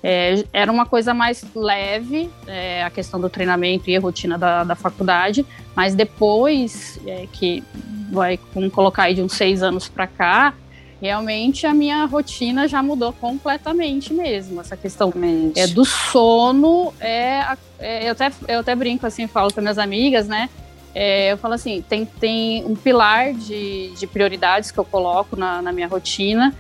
[0.02, 4.64] é, era uma coisa mais leve, é, a questão do treinamento e a rotina da,
[4.64, 7.62] da faculdade, mas depois é, que
[8.11, 10.54] vai vamos colocar aí de uns seis anos para cá,
[11.00, 14.61] realmente a minha rotina já mudou completamente mesmo.
[14.61, 15.12] Essa questão
[15.56, 20.26] é, do sono é, é, eu, até, eu até brinco assim, falo com minhas amigas,
[20.28, 20.48] né?
[20.94, 25.62] É, eu falo assim, tem, tem um pilar de, de prioridades que eu coloco na,
[25.62, 26.54] na minha rotina,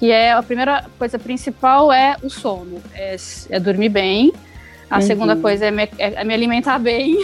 [0.00, 3.16] que é a primeira coisa principal é o sono, é,
[3.50, 4.32] é dormir bem.
[4.88, 5.02] A uhum.
[5.02, 7.18] segunda coisa é me, é me alimentar bem.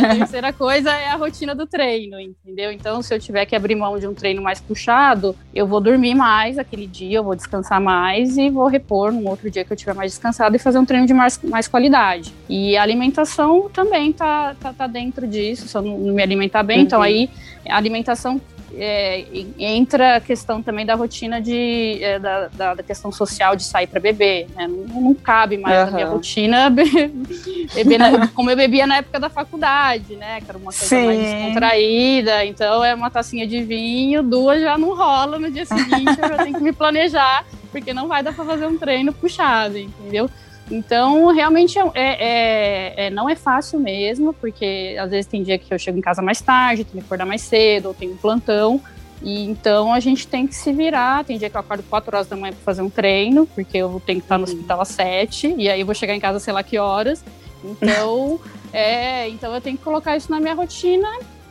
[0.00, 2.70] a terceira coisa é a rotina do treino, entendeu?
[2.70, 6.14] Então, se eu tiver que abrir mão de um treino mais puxado, eu vou dormir
[6.14, 9.76] mais aquele dia, eu vou descansar mais e vou repor no outro dia que eu
[9.76, 12.32] tiver mais descansado e fazer um treino de mais, mais qualidade.
[12.48, 16.82] E a alimentação também tá, tá, tá dentro disso, se eu não me alimentar bem,
[16.82, 17.06] então uhum.
[17.06, 18.40] então aí a alimentação
[18.78, 19.26] é,
[19.58, 23.86] entra a questão também da rotina de, é, da, da, da, questão social de sair
[23.86, 24.46] para beber.
[24.54, 24.66] Né?
[24.68, 25.84] Não, não, cabe mais uhum.
[25.86, 26.70] na minha rotina
[27.74, 30.40] beber na, como eu bebia na época da faculdade, né?
[30.40, 31.06] Que era uma coisa Sim.
[31.06, 32.44] mais descontraída.
[32.44, 36.44] Então é uma tacinha de vinho, duas já não rola no dia seguinte, eu já
[36.44, 40.30] tenho que me planejar, porque não vai dar para fazer um treino puxado, entendeu?
[40.70, 45.72] Então, realmente é, é, é, não é fácil mesmo, porque às vezes tem dia que
[45.72, 48.80] eu chego em casa mais tarde, tenho que acordar mais cedo, ou tenho um plantão.
[49.22, 51.24] E então a gente tem que se virar.
[51.24, 54.00] Tem dia que eu acordo 4 horas da manhã para fazer um treino, porque eu
[54.04, 54.52] tenho que estar no uhum.
[54.52, 57.24] hospital às 7, e aí eu vou chegar em casa sei lá que horas.
[57.64, 58.38] Então,
[58.72, 61.08] é, então eu tenho que colocar isso na minha rotina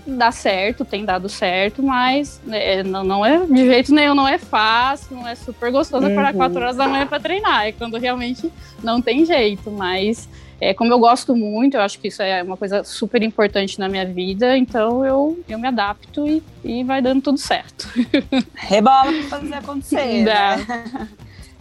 [0.07, 4.37] dá certo, tem dado certo, mas é, não, não é de jeito nenhum, não é
[4.37, 6.11] fácil, não é super gostoso uhum.
[6.11, 10.73] acordar 4 horas da manhã para treinar, é quando realmente não tem jeito, mas é,
[10.73, 14.05] como eu gosto muito, eu acho que isso é uma coisa super importante na minha
[14.05, 17.87] vida, então eu, eu me adapto e, e vai dando tudo certo.
[18.55, 20.25] Rebola para fazer acontecer.
[20.25, 20.57] Dá.
[20.57, 21.07] Né?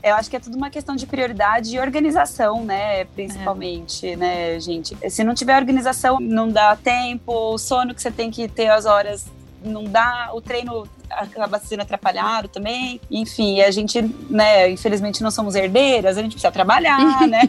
[0.03, 3.05] Eu acho que é tudo uma questão de prioridade e organização, né?
[3.07, 4.17] Principalmente, é.
[4.17, 4.97] né, gente?
[5.11, 8.87] Se não tiver organização, não dá tempo, o sono que você tem que ter as
[8.87, 9.27] horas
[9.67, 13.01] não dá, o treino acaba sendo atrapalhado também.
[13.11, 17.43] Enfim, a gente, né, infelizmente não somos herdeiras, a gente precisa trabalhar, né?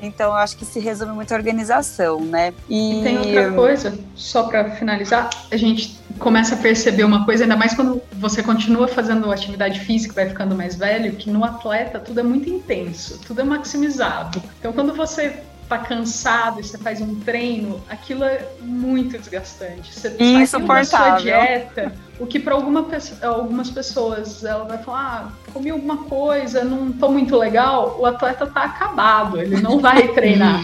[0.00, 2.52] então eu acho que se resume muito a organização, né?
[2.68, 7.44] E, e tem outra coisa, só para finalizar, a gente começa a perceber uma coisa,
[7.44, 11.98] ainda mais quando você continua fazendo atividade física, vai ficando mais velho, que no atleta
[11.98, 14.42] tudo é muito intenso, tudo é maximizado.
[14.58, 19.92] Então quando você tá cansado e você faz um treino, aquilo é muito desgastante.
[19.92, 22.86] Você sai da sua dieta, o que para alguma,
[23.22, 28.46] algumas pessoas ela vai falar, ah, comi alguma coisa, não tô muito legal, o atleta
[28.46, 30.62] tá acabado, ele não vai treinar.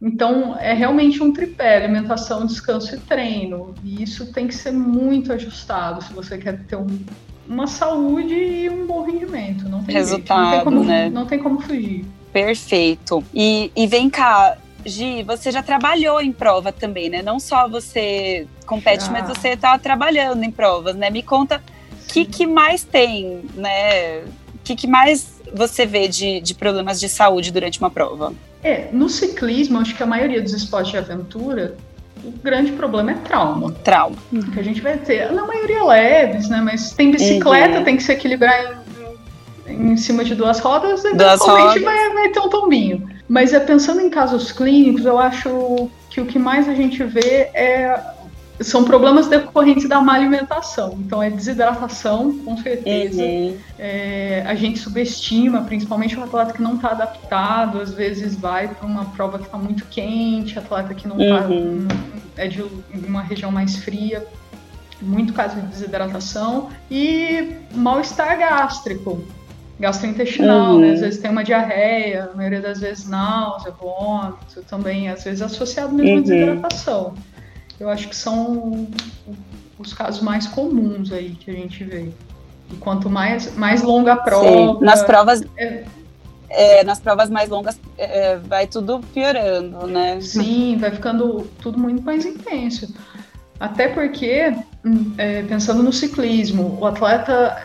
[0.00, 3.74] Então, é realmente um tripé: alimentação, descanso e treino.
[3.82, 6.86] E isso tem que ser muito ajustado se você quer ter um,
[7.48, 9.68] uma saúde e um bom rendimento.
[9.68, 11.10] Não tem Resultado, não tem como, né?
[11.10, 12.04] Não tem como fugir.
[12.36, 13.24] Perfeito.
[13.32, 17.22] E, e vem cá, Gi, você já trabalhou em prova também, né?
[17.22, 21.08] Não só você compete, mas você está trabalhando em provas, né?
[21.08, 24.18] Me conta o que, que mais tem, né?
[24.54, 28.34] O que, que mais você vê de, de problemas de saúde durante uma prova?
[28.62, 31.74] É, no ciclismo, acho que a maioria dos esportes de aventura,
[32.22, 33.72] o grande problema é trauma.
[33.82, 34.16] Trauma.
[34.52, 36.60] Que a gente vai ter, na maioria leves, né?
[36.60, 37.84] Mas tem bicicleta, uhum.
[37.84, 38.85] tem que se equilibrar em
[39.96, 43.08] cima de duas rodas, eventualmente vai, vai ter um tombinho.
[43.28, 47.50] Mas é pensando em casos clínicos, eu acho que o que mais a gente vê
[47.54, 48.00] é
[48.60, 50.96] são problemas decorrentes da má alimentação.
[50.98, 53.22] Então, é desidratação, com certeza.
[53.22, 53.56] Uhum.
[53.78, 58.86] É, a gente subestima, principalmente o atleta que não está adaptado, às vezes vai para
[58.86, 61.86] uma prova que está muito quente, atleta que não está uhum.
[62.36, 62.64] é de
[63.06, 64.26] uma região mais fria.
[65.02, 69.22] Muito caso de desidratação e mal-estar gástrico
[69.78, 70.80] gastrointestinal, uhum.
[70.80, 70.92] né?
[70.92, 75.94] Às vezes tem uma diarreia, a maioria das vezes náusea, vômito, também às vezes associado
[75.94, 76.18] mesmo uhum.
[76.18, 77.14] à desidratação.
[77.78, 78.88] Eu acho que são
[79.78, 82.10] os casos mais comuns aí que a gente vê.
[82.72, 84.48] E quanto mais, mais longa a prova.
[84.48, 84.84] Sim.
[84.84, 85.42] Nas provas.
[85.56, 85.84] É,
[86.48, 90.20] é, nas provas mais longas é, vai tudo piorando, né?
[90.20, 92.94] Sim, vai ficando tudo muito mais intenso.
[93.58, 97.56] Até porque, hum, é, pensando no ciclismo, o atleta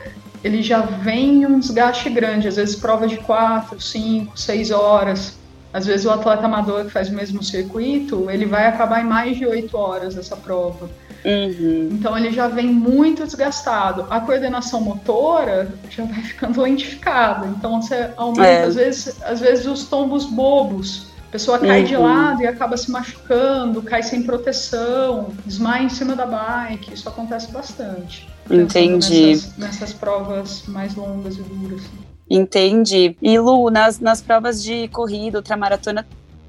[0.43, 5.39] ele já vem um desgaste grande, às vezes prova de 4, 5, 6 horas.
[5.73, 9.38] Às vezes o atleta amador que faz o mesmo circuito, ele vai acabar em mais
[9.38, 10.89] de 8 horas essa prova.
[11.23, 11.89] Uhum.
[11.91, 14.06] Então ele já vem muito desgastado.
[14.10, 17.47] A coordenação motora já vai ficando lentificada.
[17.47, 18.63] Então você aumenta, é.
[18.63, 21.11] às, vezes, às vezes, os tombos bobos.
[21.31, 21.87] A pessoa cai uhum.
[21.87, 26.93] de lado e acaba se machucando, cai sem proteção, desmaia em cima da bike.
[26.93, 28.27] Isso acontece bastante.
[28.49, 29.27] Entendi.
[29.27, 31.83] Nessas, nessas, provas mais longas e duras.
[32.29, 33.15] Entendi.
[33.21, 36.05] E Lu, nas, nas provas de corrida, ultramaratona,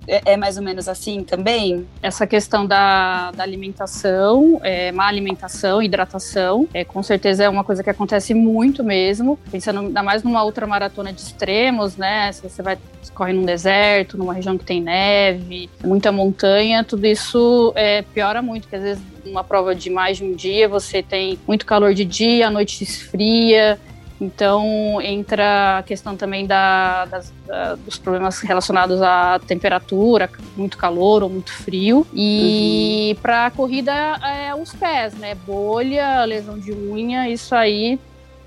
[0.07, 1.87] é, é, mais ou menos assim também?
[2.03, 7.83] Essa questão da, da alimentação, é, má alimentação, hidratação, é, com certeza é uma coisa
[7.83, 9.39] que acontece muito mesmo.
[9.51, 12.33] Pensando ainda mais numa ultramaratona de extremos, né?
[12.33, 12.79] Se você vai
[13.15, 18.63] correr num deserto, numa região que tem neve, muita montanha, tudo isso é, piora muito,
[18.63, 22.05] porque às vezes numa prova de mais de um dia você tem muito calor de
[22.05, 23.79] dia, a noite esfria,
[24.23, 31.25] então entra a questão também da, das, da, dos problemas relacionados à temperatura, muito calor
[31.25, 32.07] ou muito frio.
[32.15, 33.23] E uhum.
[33.23, 35.35] para a corrida é os pés, né?
[35.35, 37.99] Bolha, lesão de unha, isso aí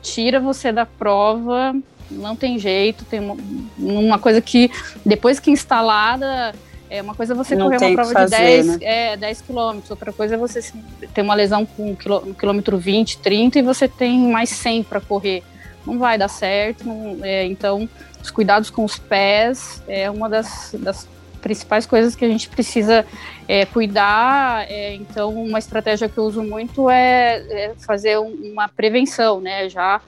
[0.02, 1.76] tira você da prova.
[2.10, 3.36] Não tem jeito, tem uma,
[3.78, 4.72] uma coisa que
[5.06, 6.54] depois que instalada
[6.90, 8.78] é uma coisa você não correr uma prova fazer, de 10, né?
[8.82, 10.72] é, 10 quilômetros, outra coisa é você
[11.14, 11.96] ter uma lesão com
[12.38, 15.44] quilômetro 20, 30 e você tem mais 100 para correr
[15.86, 16.88] não vai dar certo.
[16.88, 17.88] Não, é, então,
[18.22, 21.08] os cuidados com os pés é uma das, das
[21.42, 23.06] principais coisas que a gente precisa
[23.48, 24.66] é, cuidar.
[24.70, 29.70] É, então, uma estratégia que eu uso muito é, é, fazer uma prevenção, né?
[29.70, 30.02] Já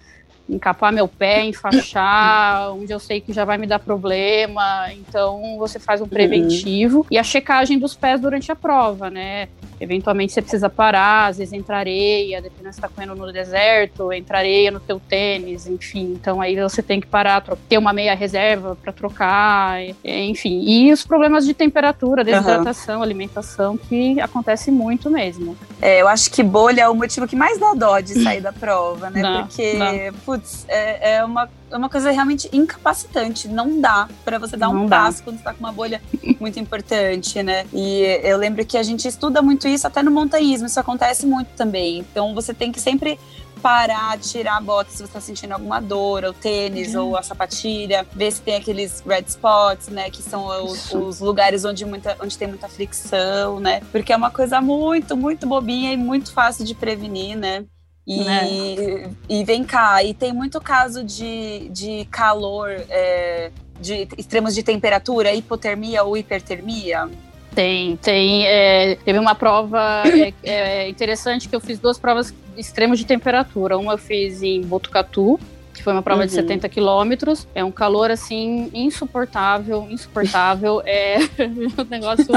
[0.50, 4.92] encapar meu pé, enfaixar, onde eu sei que já vai me dar problema.
[4.94, 7.00] Então, você faz um preventivo.
[7.00, 7.06] Uhum.
[7.12, 9.50] E a checagem dos pés durante a prova, né?
[9.80, 14.40] Eventualmente você precisa parar, às vezes entra areia, dependendo se está correndo no deserto, entra
[14.40, 16.14] areia no teu tênis, enfim.
[16.20, 20.64] Então aí você tem que parar, ter uma meia reserva para trocar, enfim.
[20.66, 23.04] E os problemas de temperatura, desidratação, uhum.
[23.04, 25.58] alimentação, que acontece muito mesmo.
[25.82, 28.52] É, eu acho que bolha é o motivo que mais dá dó de sair da
[28.52, 29.22] prova, né?
[29.22, 30.14] Não, Porque, não.
[30.26, 33.48] putz, é, é uma é uma coisa realmente incapacitante.
[33.48, 35.04] Não dá para você dar não um dá.
[35.04, 36.02] passo quando está com uma bolha
[36.40, 37.66] muito importante, né?
[37.74, 41.50] E eu lembro que a gente estuda muito isso até no montanhismo, isso acontece muito
[41.56, 42.00] também.
[42.00, 43.20] Então você tem que sempre
[43.58, 47.08] parar, tirar a bota se você está sentindo alguma dor, ou tênis, uhum.
[47.08, 50.10] ou a sapatilha, ver se tem aqueles red spots, né?
[50.10, 53.82] Que são os, os, lugares onde, muita, onde tem muita fricção, né?
[53.92, 57.66] Porque é uma coisa muito, muito bobinha e muito fácil de prevenir, né?
[58.08, 59.10] E, é.
[59.28, 65.34] e vem cá, e tem muito caso de, de calor, é, de extremos de temperatura,
[65.34, 67.10] hipotermia ou hipertermia?
[67.54, 68.46] Tem, tem.
[68.46, 73.78] É, teve uma prova é, é, interessante que eu fiz duas provas extremos de temperatura.
[73.78, 75.40] Uma eu fiz em Botucatu,
[75.74, 76.28] que foi uma prova uhum.
[76.28, 77.48] de 70 quilômetros.
[77.56, 80.84] É um calor assim insuportável, insuportável.
[80.86, 81.18] é
[81.82, 82.28] um negócio.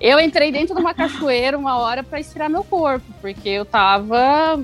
[0.00, 4.58] eu entrei dentro de uma cachoeira uma hora para estirar meu corpo, porque eu tava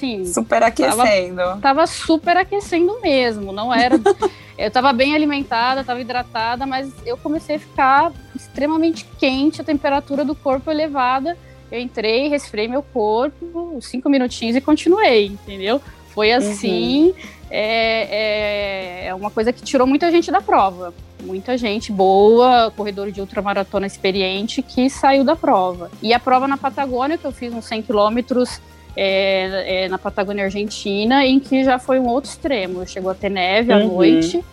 [0.00, 0.24] assim.
[0.24, 1.36] Super aquecendo.
[1.36, 3.52] Tava, tava super aquecendo mesmo.
[3.52, 3.96] Não era.
[4.56, 10.24] eu tava bem alimentada, tava hidratada, mas eu comecei a ficar extremamente quente, a temperatura
[10.24, 11.36] do corpo elevada.
[11.70, 15.80] Eu entrei, resfriei meu corpo, cinco minutinhos e continuei, entendeu?
[16.08, 16.36] Foi uhum.
[16.36, 17.04] assim.
[17.06, 17.14] Uhum.
[17.52, 20.94] É, é, é, uma coisa que tirou muita gente da prova.
[21.22, 25.90] Muita gente boa, corredor de ultramaratona experiente, que saiu da prova.
[26.02, 28.60] E a prova na Patagônia, que eu fiz uns 100 quilômetros
[28.96, 32.86] é, é, na Patagônia Argentina, em que já foi um outro extremo.
[32.86, 33.78] Chegou a ter neve uhum.
[33.78, 34.44] à noite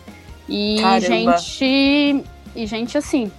[0.48, 1.36] e Caramba.
[1.36, 2.24] gente
[2.56, 3.30] e gente assim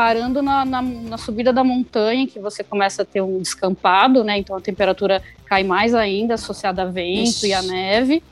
[0.00, 4.38] parando na, na, na, subida da montanha, que você começa a ter um descampado, né?
[4.38, 7.48] Então a temperatura cai mais ainda, associada a vento Ixi.
[7.48, 8.22] e a neve.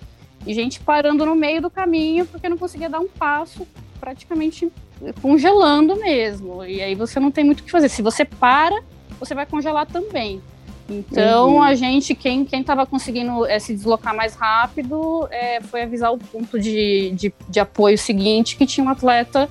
[0.46, 3.68] E gente parando no meio do caminho porque não conseguia dar um passo,
[4.00, 4.72] praticamente
[5.20, 6.64] congelando mesmo.
[6.64, 7.90] E aí você não tem muito o que fazer.
[7.90, 8.82] Se você para,
[9.20, 10.40] você vai congelar também.
[10.88, 11.62] Então, uhum.
[11.62, 16.58] a gente, quem estava conseguindo é, se deslocar mais rápido, é, foi avisar o ponto
[16.58, 19.48] de, de, de, apoio seguinte, que tinha um atleta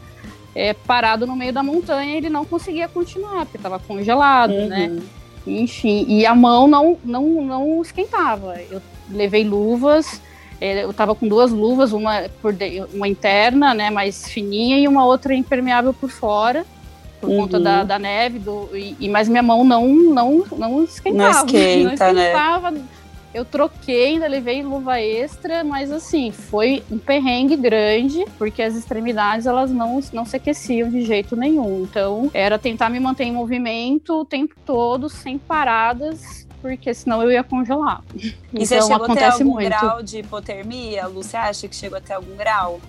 [0.55, 4.67] é, parado no meio da montanha e ele não conseguia continuar, porque estava congelado, uhum.
[4.67, 4.99] né?
[5.45, 8.59] Enfim, e a mão não, não, não esquentava.
[8.69, 10.19] Eu levei luvas,
[10.59, 15.05] eu estava com duas luvas, uma, por de, uma interna, né, mais fininha, e uma
[15.05, 16.65] outra impermeável por fora
[17.19, 17.37] por uhum.
[17.37, 17.85] conta da, uhum.
[17.85, 21.33] da neve, do, e, e, mas minha mão não, não, não esquentava.
[21.33, 22.71] Não esquenta, não esquentava.
[22.71, 22.81] Né?
[23.33, 29.45] Eu troquei, ainda levei luva extra, mas assim, foi um perrengue grande, porque as extremidades
[29.45, 31.83] elas não, não se aqueciam de jeito nenhum.
[31.83, 37.29] Então, era tentar me manter em movimento o tempo todo, sem paradas, porque senão eu
[37.29, 38.01] ia congelar.
[38.15, 39.67] E então, você chegou acontece até algum muito.
[39.67, 41.21] grau de hipotermia, Lu?
[41.21, 42.79] Você acha que chegou até algum grau?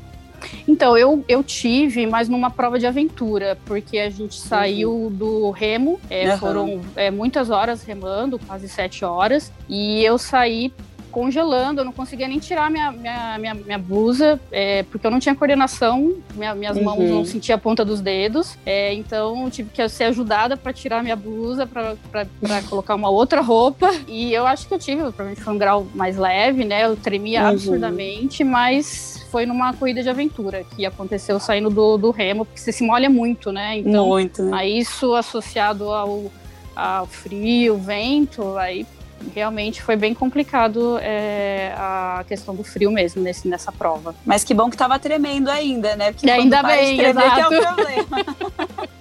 [0.67, 5.11] Então, eu, eu tive, mas numa prova de aventura, porque a gente saiu uhum.
[5.11, 6.39] do remo, é, uhum.
[6.39, 10.73] foram é, muitas horas remando, quase sete horas, e eu saí
[11.09, 15.19] congelando, eu não conseguia nem tirar minha, minha, minha, minha blusa, é, porque eu não
[15.19, 16.85] tinha coordenação, minha, minhas uhum.
[16.85, 21.03] mãos não sentiam a ponta dos dedos, é, então tive que ser ajudada para tirar
[21.03, 21.97] minha blusa, para
[22.69, 26.17] colocar uma outra roupa, e eu acho que eu tive, provavelmente foi um grau mais
[26.17, 27.49] leve, né, eu tremia uhum.
[27.49, 32.73] absurdamente, mas foi numa corrida de aventura que aconteceu saindo do, do remo, porque você
[32.73, 34.57] se molha muito, né, então, muito, né?
[34.57, 36.31] aí isso associado ao,
[36.77, 38.87] ao frio, vento, aí
[39.35, 44.15] realmente foi bem complicado é, a questão do frio mesmo nesse, nessa prova.
[44.25, 46.13] Mas que bom que tava tremendo ainda, né?
[46.13, 47.49] Porque ainda bem, tremer, exato.
[47.49, 48.89] que é o problema.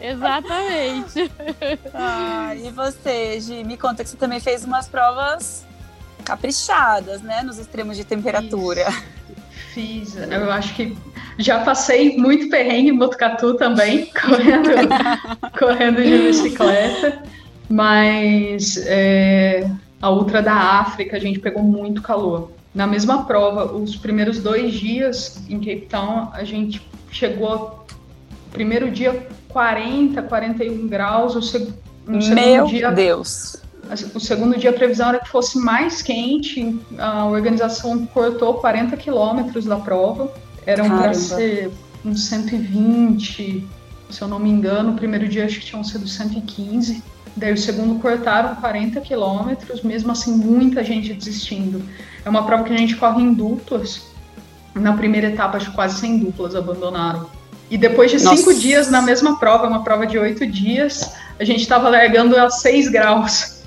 [0.00, 1.30] Exatamente.
[1.92, 5.66] Ah, e você, Gi, me conta que você também fez umas provas
[6.24, 7.42] caprichadas, né?
[7.42, 8.90] Nos extremos de temperatura.
[9.74, 10.14] Fiz.
[10.14, 10.16] Fiz.
[10.16, 10.96] Eu acho que
[11.38, 14.70] já passei muito perrengue em Botucatu também, correndo,
[15.58, 17.22] correndo de bicicleta.
[17.70, 19.70] Mas é,
[20.02, 22.50] a outra da África, a gente pegou muito calor.
[22.74, 27.84] Na mesma prova, os primeiros dois dias em Cape Town, a gente chegou,
[28.50, 31.72] primeiro dia 40, 41 graus, o, seg
[32.06, 32.90] segundo Meu dia...
[32.90, 33.56] Deus!
[34.14, 39.64] O segundo dia a previsão era que fosse mais quente, a organização cortou 40 quilômetros
[39.64, 40.32] da prova,
[40.64, 41.72] eram para ser
[42.04, 43.66] uns 120,
[44.08, 47.02] se eu não me engano, o primeiro dia acho que tinham sido 115.
[47.36, 51.82] Daí o segundo cortaram 40 quilômetros, mesmo assim muita gente desistindo.
[52.24, 54.02] É uma prova que a gente corre em duplas.
[54.74, 57.26] Na primeira etapa, acho quase 100 duplas abandonaram.
[57.70, 58.36] E depois de Nossa.
[58.36, 62.50] cinco dias na mesma prova, uma prova de oito dias, a gente estava largando a
[62.50, 63.62] 6 graus.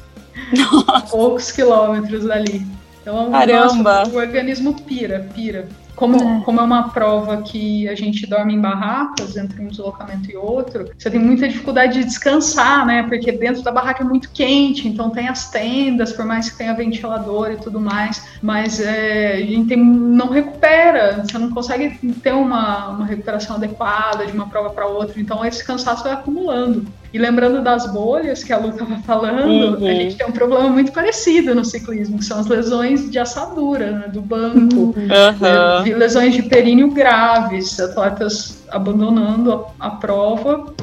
[0.51, 1.07] Nossa.
[1.07, 2.65] Poucos quilômetros dali.
[3.01, 3.99] Então, Caramba.
[3.99, 5.67] Nossa, o organismo pira, pira.
[5.95, 6.41] Como é.
[6.43, 10.89] como é uma prova que a gente dorme em barracas entre um deslocamento e outro,
[10.97, 13.03] você tem muita dificuldade de descansar, né?
[13.03, 16.73] Porque dentro da barraca é muito quente, então tem as tendas, por mais que tenha
[16.73, 22.33] ventilador e tudo mais, mas é, a gente tem, não recupera, você não consegue ter
[22.33, 26.85] uma, uma recuperação adequada de uma prova para outra, então esse cansaço vai acumulando.
[27.13, 29.87] E lembrando das bolhas que a Lu estava falando, uhum.
[29.87, 33.91] a gente tem um problema muito parecido no ciclismo, que são as lesões de assadura,
[33.91, 35.97] né, do banco, uhum.
[35.97, 40.73] lesões de períneo graves, atletas abandonando a, a prova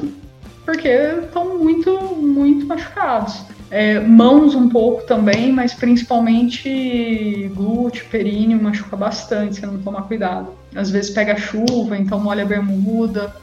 [0.65, 3.43] porque estão muito, muito machucados.
[3.69, 10.49] É, mãos um pouco também, mas principalmente glúteo, períneo, machuca bastante se não tomar cuidado.
[10.75, 13.33] Às vezes pega chuva, então molha a bermuda.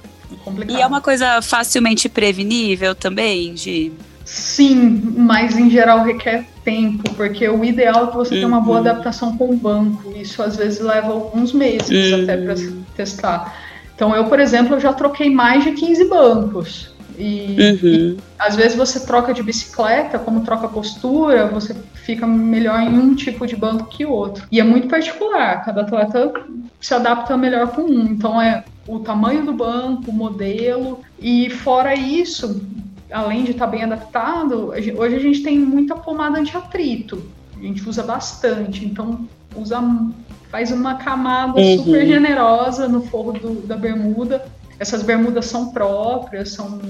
[0.45, 0.77] Complicado.
[0.77, 3.93] E é uma coisa facilmente prevenível também, Gi?
[4.25, 8.41] Sim, mas em geral requer tempo, porque o ideal é que você uhum.
[8.41, 8.87] tenha uma boa uhum.
[8.87, 10.13] adaptação com o banco.
[10.15, 12.23] Isso às vezes leva alguns meses uhum.
[12.23, 12.55] até para
[12.95, 13.57] testar.
[13.95, 16.95] Então eu, por exemplo, eu já troquei mais de 15 bancos.
[17.19, 17.79] E, uhum.
[17.83, 21.75] e, às vezes você troca de bicicleta, como troca postura, você
[22.05, 24.47] fica melhor em um tipo de banco que outro.
[24.53, 26.33] E é muito particular, cada atleta
[26.81, 28.07] se adapta melhor com um.
[28.07, 31.01] Então é o tamanho do banco, o modelo.
[31.21, 32.61] E fora isso,
[33.13, 37.23] além de estar bem adaptado, hoje a gente tem muita pomada anti-atrito.
[37.57, 39.81] A gente usa bastante, então usa
[40.51, 41.85] faz uma camada uhum.
[41.85, 44.47] super generosa no forro do, da bermuda.
[44.79, 46.81] Essas bermudas são próprias, são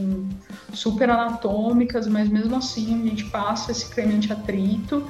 [0.73, 5.03] super anatômicas, mas mesmo assim a gente passa esse creme anti-atrito.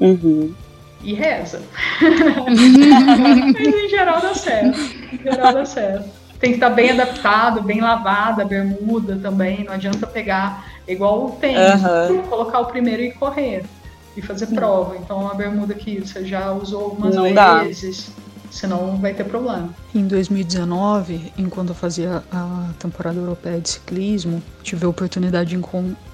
[0.00, 0.54] Uhum.
[1.02, 1.60] E reza.
[2.46, 4.78] mas em geral dá certo.
[5.26, 6.08] Em geral dá certo.
[6.38, 9.64] Tem que estar bem adaptado, bem lavada a bermuda também.
[9.64, 12.22] Não adianta pegar igual o tênis, uhum.
[12.28, 13.64] colocar o primeiro e correr
[14.16, 14.96] e fazer prova.
[14.96, 18.12] Então a bermuda que você já usou algumas não vezes.
[18.14, 19.68] Dá senão vai ter problema.
[19.94, 25.58] Em 2019, enquanto eu fazia a temporada europeia de ciclismo, tive a oportunidade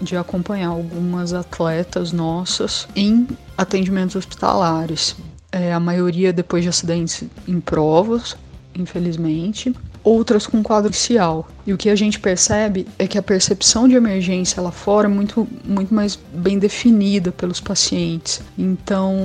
[0.00, 5.16] de acompanhar algumas atletas nossas em atendimentos hospitalares.
[5.50, 8.36] É, a maioria depois de acidentes em provas,
[8.74, 11.48] infelizmente, outras com quadro inicial.
[11.66, 15.10] E o que a gente percebe é que a percepção de emergência lá fora é
[15.10, 18.42] muito, muito mais bem definida pelos pacientes.
[18.58, 19.16] Então,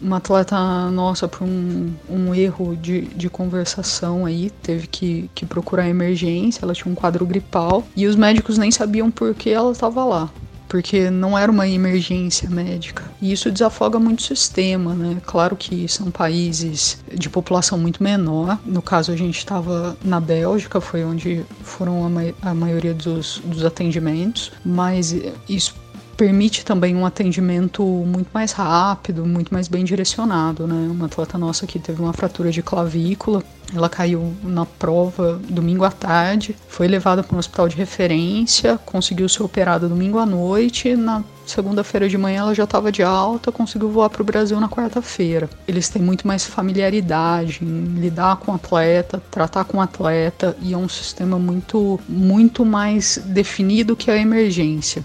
[0.00, 0.56] uma atleta
[0.90, 6.74] nossa, por um, um erro de, de conversação aí, teve que, que procurar emergência, ela
[6.74, 10.30] tinha um quadro gripal e os médicos nem sabiam por que ela estava lá
[10.72, 13.04] porque não era uma emergência médica.
[13.20, 15.18] E isso desafoga muito o sistema, né?
[15.26, 18.58] Claro que são países de população muito menor.
[18.64, 23.42] No caso, a gente estava na Bélgica, foi onde foram a, ma a maioria dos,
[23.44, 25.14] dos atendimentos, mas
[25.46, 25.74] isso
[26.16, 30.88] permite também um atendimento muito mais rápido, muito mais bem direcionado, né?
[30.90, 33.42] Uma atleta nossa que teve uma fratura de clavícula,
[33.74, 39.28] ela caiu na prova domingo à tarde, foi levada para um hospital de referência, conseguiu
[39.28, 43.90] ser operada domingo à noite, na segunda-feira de manhã ela já estava de alta, conseguiu
[43.90, 45.48] voar para o Brasil na quarta-feira.
[45.66, 50.72] Eles têm muito mais familiaridade em lidar com o atleta, tratar com o atleta e
[50.72, 55.04] é um sistema muito muito mais definido que a emergência.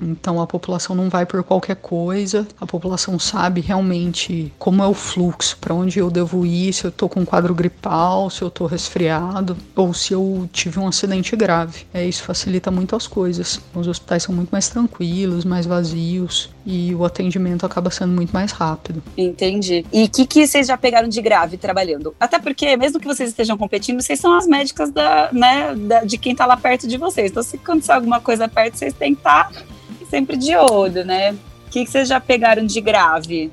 [0.00, 4.94] Então a população não vai por qualquer coisa, a população sabe realmente como é o
[4.94, 8.50] fluxo, para onde eu devo ir, se eu tô com um quadro gripal, se eu
[8.50, 11.86] tô resfriado ou se eu tive um acidente grave.
[11.92, 13.60] É, isso facilita muito as coisas.
[13.74, 18.52] Os hospitais são muito mais tranquilos, mais vazios e o atendimento acaba sendo muito mais
[18.52, 19.02] rápido.
[19.16, 19.84] Entendi.
[19.92, 22.14] E o que, que vocês já pegaram de grave trabalhando?
[22.20, 26.18] Até porque, mesmo que vocês estejam competindo, vocês são as médicas da, né, da, de
[26.18, 27.30] quem tá lá perto de vocês.
[27.30, 29.62] Então, se acontecer alguma coisa perto, vocês têm que estar tá
[30.08, 31.32] sempre de olho, né?
[31.32, 33.52] O que, que vocês já pegaram de grave?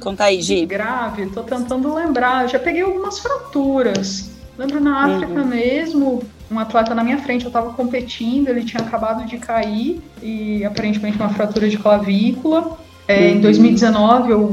[0.00, 0.66] Conta aí, Gi.
[0.66, 2.48] Grave, tô tentando lembrar.
[2.48, 4.30] Já peguei algumas fraturas.
[4.56, 5.46] Lembro na África uhum.
[5.46, 10.64] mesmo, um atleta na minha frente, eu tava competindo, ele tinha acabado de cair e
[10.64, 12.78] aparentemente uma fratura de clavícula.
[13.08, 13.36] É, uhum.
[13.36, 14.52] Em 2019, eu,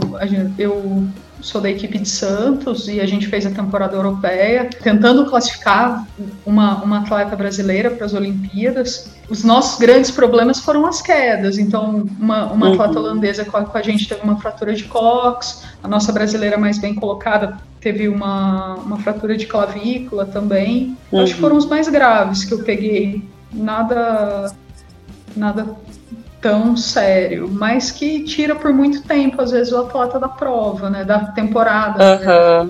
[0.57, 1.07] eu
[1.41, 6.05] sou da equipe de Santos e a gente fez a temporada europeia, tentando classificar
[6.45, 9.11] uma, uma atleta brasileira para as Olimpíadas.
[9.29, 11.57] Os nossos grandes problemas foram as quedas.
[11.57, 12.73] Então, uma, uma uhum.
[12.73, 16.57] atleta holandesa com a, com a, gente teve uma fratura de cox, a nossa brasileira
[16.57, 20.97] mais bem colocada teve uma, uma fratura de clavícula também.
[21.11, 21.21] Uhum.
[21.21, 23.23] Acho que foram os mais graves que eu peguei.
[23.53, 24.53] Nada,
[25.35, 25.75] nada
[26.41, 31.03] tão sério, mas que tira por muito tempo, às vezes, o atleta da prova, né?
[31.03, 32.03] Da temporada.
[32.03, 32.69] Uhum.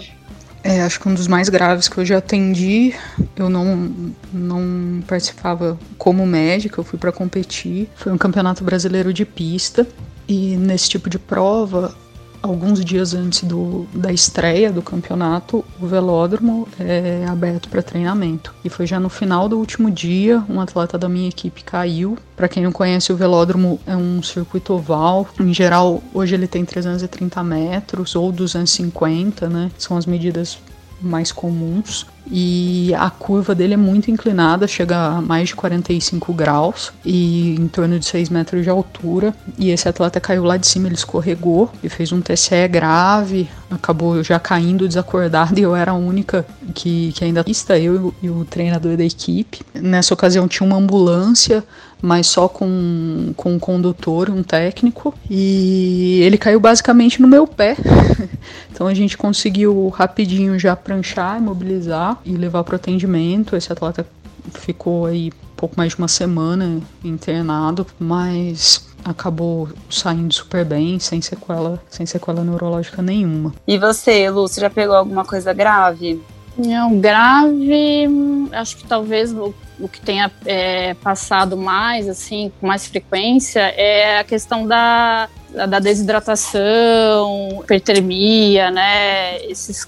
[0.64, 2.94] É, acho que um dos mais graves que eu já atendi,
[3.36, 3.92] eu não,
[4.34, 7.90] não participava como médica, eu fui para competir.
[7.96, 9.88] Foi um campeonato brasileiro de pista.
[10.28, 11.96] E nesse tipo de prova,
[12.42, 18.54] alguns dias antes do, da estreia do campeonato, o velódromo é aberto para treinamento.
[18.64, 22.18] E foi já no final do último dia, um atleta da minha equipe caiu.
[22.36, 25.28] Para quem não conhece, o velódromo é um circuito oval.
[25.40, 29.72] Em geral, hoje ele tem 330 metros ou 250, né?
[29.78, 30.58] São as medidas
[31.02, 36.94] mais comuns e a curva dele é muito inclinada, chega a mais de 45 graus
[37.04, 39.34] e em torno de 6 metros de altura.
[39.58, 44.24] E esse atleta caiu lá de cima, ele escorregou e fez um TCE grave, acabou
[44.24, 48.46] já caindo desacordado e eu era a única que, que ainda pista, eu e o
[48.46, 49.62] treinador da equipe.
[49.74, 51.64] Nessa ocasião tinha uma ambulância,
[52.02, 57.76] mas só com, com um condutor, um técnico, e ele caiu basicamente no meu pé.
[58.72, 63.56] então a gente conseguiu rapidinho já pranchar, imobilizar e levar para o atendimento.
[63.56, 64.06] Esse atleta
[64.54, 71.82] ficou aí pouco mais de uma semana internado, mas acabou saindo super bem, sem sequela,
[71.90, 73.54] sem sequela neurológica nenhuma.
[73.68, 76.22] E você, Lu, você já pegou alguma coisa grave?
[76.58, 78.06] Não, grave,
[78.52, 84.20] acho que talvez o, o que tenha é, passado mais, assim, com mais frequência, é
[84.20, 89.44] a questão da, da desidratação, hipertermia, né?
[89.46, 89.88] Esses,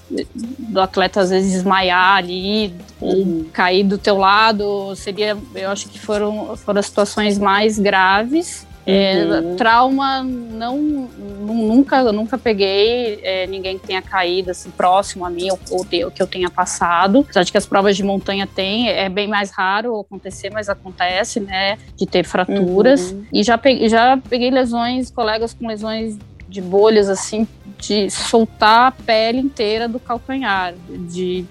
[0.58, 3.46] do atleta às vezes desmaiar ali ou uhum.
[3.52, 8.66] cair do teu lado, seria, eu acho que foram, foram as situações mais graves.
[8.84, 9.56] É, uhum.
[9.56, 15.58] trauma não, nunca nunca peguei é, ninguém que tenha caído assim próximo a mim ou,
[15.70, 19.08] ou, ou que eu tenha passado apesar de que as provas de montanha tem é
[19.08, 23.24] bem mais raro acontecer mas acontece né de ter fraturas uhum.
[23.32, 26.18] e já peguei, já peguei lesões colegas com lesões
[26.52, 27.48] de bolhas assim
[27.78, 31.44] de soltar a pele inteira do calcanhar, de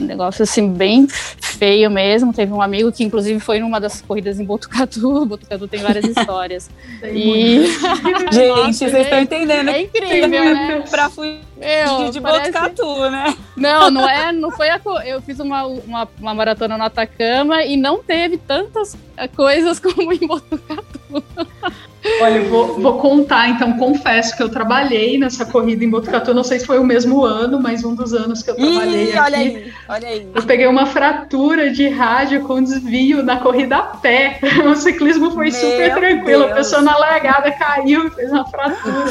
[0.00, 2.32] um negócio assim bem feio mesmo.
[2.32, 6.70] Teve um amigo que inclusive foi numa das corridas em Botucatu, Botucatu tem várias histórias.
[7.02, 7.66] e
[8.30, 9.70] gente, Nossa, vocês estão entendendo?
[9.70, 10.84] É incrível, né?
[10.88, 12.52] Pra fugir Meu, de parece...
[12.52, 13.36] Botucatu, né?
[13.56, 15.00] Não, não é, não foi a co...
[15.00, 18.96] eu fiz uma, uma, uma maratona no Atacama e não teve tantas
[19.34, 21.24] coisas como em Botucatu.
[22.20, 26.44] Olha, eu vou, vou, contar, então, confesso que eu trabalhei nessa corrida em Botucatu, não
[26.44, 29.18] sei se foi o mesmo ano, mas um dos anos que eu trabalhei Ih, aqui.
[29.18, 30.28] Olha aí, olha aí.
[30.34, 34.40] Eu peguei uma fratura de rádio com desvio na corrida a pé.
[34.66, 36.52] O ciclismo foi Meu super tranquilo, Deus.
[36.52, 39.04] a pessoa na largada caiu e fez uma fratura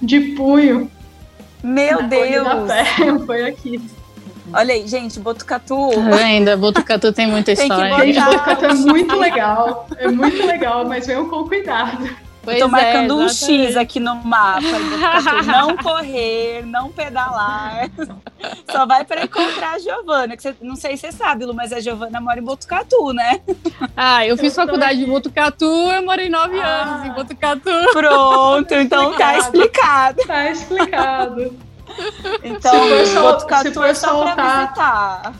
[0.00, 0.90] de punho.
[1.62, 2.46] Meu Deus!
[2.46, 2.84] A pé,
[3.26, 3.80] foi aqui.
[4.52, 5.90] Olha aí, gente, Botucatu.
[6.22, 8.12] Ainda, Botucatu tem muita história.
[8.12, 9.86] Gente, Botucatu é muito legal.
[9.96, 12.08] É muito legal, mas venham com cuidado.
[12.42, 14.62] Pois Tô marcando é, um X aqui no mapa.
[15.46, 17.88] não correr, não pedalar.
[18.70, 20.36] Só vai para encontrar a Giovana.
[20.36, 23.40] Que você, não sei se você sabe, Lu, mas a Giovana mora em Botucatu, né?
[23.96, 27.70] Ah, eu fiz eu faculdade em Botucatu, eu morei nove ah, anos em Botucatu.
[27.92, 30.22] Pronto, então tá explicado.
[30.26, 31.56] Tá explicado.
[32.42, 32.72] Então,
[33.06, 35.32] se for, Botucatu se for é só pra visitar.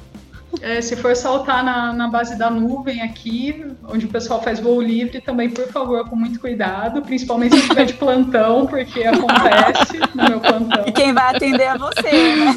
[0.61, 4.81] É, se for saltar na, na base da nuvem aqui, onde o pessoal faz voo
[4.81, 10.29] livre, também, por favor, com muito cuidado, principalmente se estiver de plantão, porque acontece no
[10.29, 10.85] meu plantão.
[10.87, 12.55] E quem vai atender é você, né?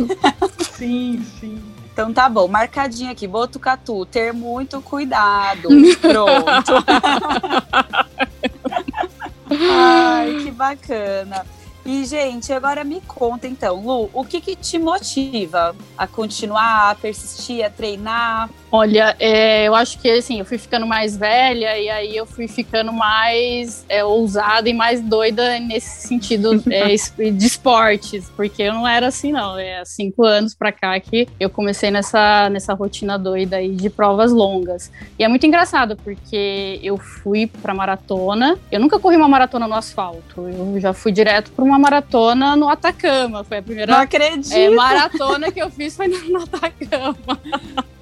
[0.60, 1.58] Sim, sim.
[1.94, 5.70] Então tá bom, marcadinho aqui, Botucatu, ter muito cuidado.
[6.02, 6.84] Pronto.
[9.72, 11.46] Ai, que bacana.
[11.86, 16.96] E, gente, agora me conta então, Lu, o que, que te motiva a continuar, a
[16.96, 18.50] persistir, a treinar?
[18.72, 22.46] Olha, é, eu acho que assim, eu fui ficando mais velha e aí eu fui
[22.46, 26.88] ficando mais é, ousada e mais doida nesse sentido é,
[27.32, 29.58] de esportes, porque eu não era assim, não.
[29.58, 33.90] É há cinco anos pra cá que eu comecei nessa, nessa rotina doida aí de
[33.90, 34.92] provas longas.
[35.18, 39.76] E é muito engraçado, porque eu fui pra maratona, eu nunca corri uma maratona no
[39.76, 43.44] asfalto, eu já fui direto pra uma maratona no Atacama.
[43.44, 44.54] Foi a primeira não acredito.
[44.54, 47.18] É, maratona que eu fiz foi no, Atacama.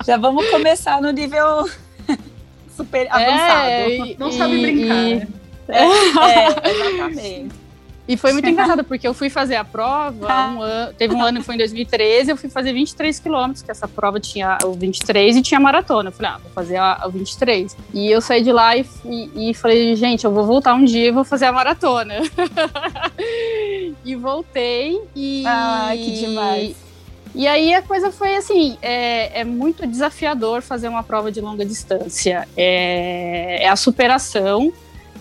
[0.06, 1.70] Já vamos começar no nível
[2.76, 3.70] super avançado.
[3.70, 4.96] É, não e, sabe brincar.
[4.96, 5.28] E, né?
[5.70, 7.63] é, é, exatamente.
[8.08, 11.40] E foi muito engraçado, porque eu fui fazer a prova, um ano, teve um ano
[11.40, 15.38] que foi em 2013, eu fui fazer 23 quilômetros, que essa prova tinha o 23
[15.38, 16.10] e tinha maratona.
[16.10, 17.76] Eu falei, ah, vou fazer a, o 23.
[17.94, 21.08] E eu saí de lá e, e, e, falei, gente, eu vou voltar um dia
[21.08, 22.16] e vou fazer a maratona.
[24.04, 25.44] e voltei e...
[25.46, 26.84] Ai, que demais.
[27.36, 31.66] E aí a coisa foi assim, é, é muito desafiador fazer uma prova de longa
[31.66, 32.48] distância.
[32.56, 34.72] É, é, a superação.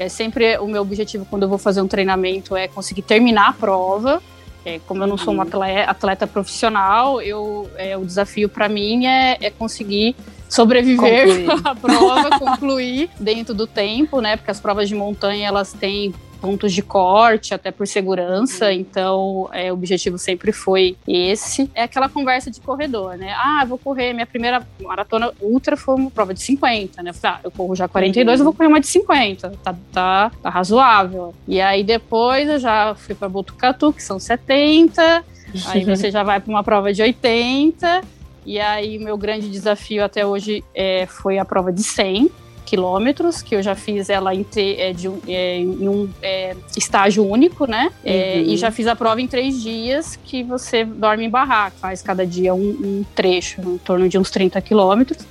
[0.03, 3.53] É sempre o meu objetivo quando eu vou fazer um treinamento é conseguir terminar a
[3.53, 4.23] prova.
[4.65, 9.07] É, como eu não sou uma atleta, atleta profissional, eu, é, o desafio para mim
[9.07, 10.15] é, é conseguir
[10.49, 14.37] sobreviver à prova, concluir dentro do tempo, né?
[14.37, 18.67] Porque as provas de montanha elas têm pontos de corte, até por segurança.
[18.67, 18.73] Uhum.
[18.73, 21.71] Então, é, o objetivo sempre foi esse.
[21.73, 23.33] É aquela conversa de corredor, né?
[23.39, 24.13] Ah, vou correr.
[24.13, 27.13] Minha primeira maratona ultra foi uma prova de 50, né?
[27.13, 28.41] falei, ah, eu corro já 42, uhum.
[28.41, 29.51] eu vou correr uma de 50.
[29.63, 31.33] Tá, tá, tá razoável.
[31.47, 35.25] E aí depois eu já fui para Botucatu, que são 70.
[35.69, 38.03] Aí você já vai para uma prova de 80.
[38.45, 42.29] E aí, meu grande desafio até hoje é, foi a prova de 100
[42.65, 47.67] quilômetros, que eu já fiz ela em, é, de, é, em um é, estágio único,
[47.67, 47.91] né?
[48.05, 48.53] É, uhum.
[48.53, 52.27] E já fiz a prova em três dias, que você dorme em barraca, faz cada
[52.27, 55.25] dia um, um trecho, em torno de uns 30 quilômetros.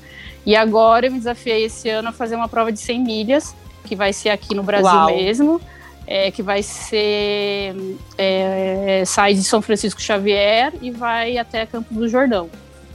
[0.46, 3.56] E agora eu me desafiei esse ano a fazer uma prova de 100 milhas,
[3.86, 5.16] que vai ser aqui no Brasil Uau.
[5.16, 5.62] mesmo.
[6.08, 7.76] É, que vai ser
[8.18, 12.50] é, sai de São Francisco Xavier e vai até Campos do Jordão.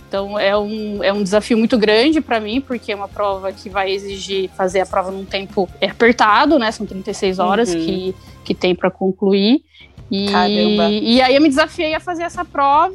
[0.08, 3.68] Então é um, é um desafio muito grande para mim, porque é uma prova que
[3.68, 6.70] vai exigir fazer a prova num tempo apertado, né?
[6.70, 7.80] São 36 horas uhum.
[7.80, 9.62] que, que tem para concluir.
[10.10, 12.94] E, e aí eu me desafiei a fazer essa prova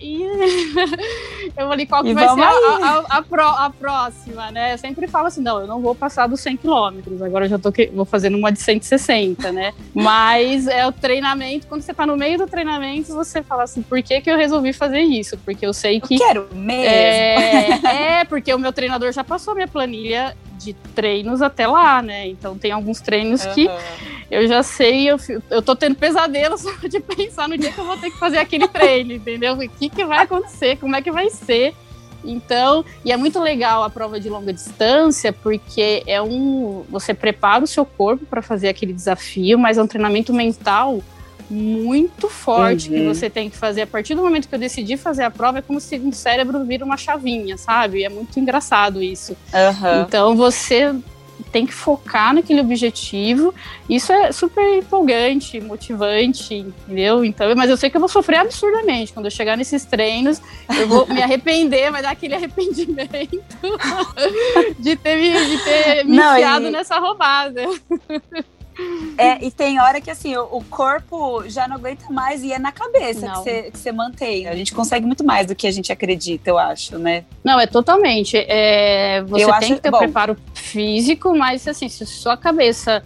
[0.00, 0.22] e
[1.56, 4.72] eu falei qual que e vai ser a, a, a, a, próxima, né?
[4.72, 7.58] Eu sempre falo assim, não, eu não vou passar dos 100 quilômetros, agora eu já
[7.58, 9.74] tô vou fazendo uma de 160, né?
[9.94, 14.02] Mas é o treinamento, quando você tá no meio do treinamento, você fala assim, por
[14.02, 15.36] que que eu resolvi fazer isso?
[15.44, 16.14] Porque eu sei que...
[16.14, 16.84] Eu quero mesmo!
[16.84, 22.02] É, é porque o meu treinador já passou a minha planilha de treinos até lá,
[22.02, 22.26] né?
[22.26, 23.54] Então tem alguns treinos uhum.
[23.54, 23.70] que
[24.30, 25.16] eu já sei, eu,
[25.50, 28.38] eu tô tendo pesadelo só de pensar no dia que eu vou ter que fazer
[28.38, 29.54] aquele treino, entendeu?
[29.54, 31.74] O que, que vai acontecer, como é que vai ser.
[32.24, 36.84] Então, e é muito legal a prova de longa distância, porque é um.
[36.90, 41.00] Você prepara o seu corpo para fazer aquele desafio, mas é um treinamento mental
[41.50, 42.96] muito forte uhum.
[42.96, 43.82] que você tem que fazer.
[43.82, 46.64] A partir do momento que eu decidi fazer a prova, é como se o cérebro
[46.64, 48.04] vira uma chavinha, sabe?
[48.04, 49.32] É muito engraçado isso.
[49.52, 50.02] Uhum.
[50.02, 50.94] Então você
[51.50, 53.54] tem que focar naquele objetivo.
[53.88, 57.24] Isso é super empolgante, motivante, entendeu?
[57.24, 60.40] Então, mas eu sei que eu vou sofrer absurdamente quando eu chegar nesses treinos.
[60.78, 63.42] Eu vou me arrepender, vai dar aquele arrependimento
[64.78, 66.70] de ter me, de ter me Não, enfiado e...
[66.70, 67.62] nessa roubada.
[69.16, 72.58] É, e tem hora que assim, o, o, corpo já não aguenta mais e é
[72.58, 74.46] na cabeça que você, que você mantém.
[74.46, 77.24] A gente consegue muito mais do que a gente acredita, eu acho, né?
[77.42, 78.36] Não, é totalmente.
[78.36, 83.02] É, você eu tem acho, que ter bom, preparo físico, mas assim, se sua cabeça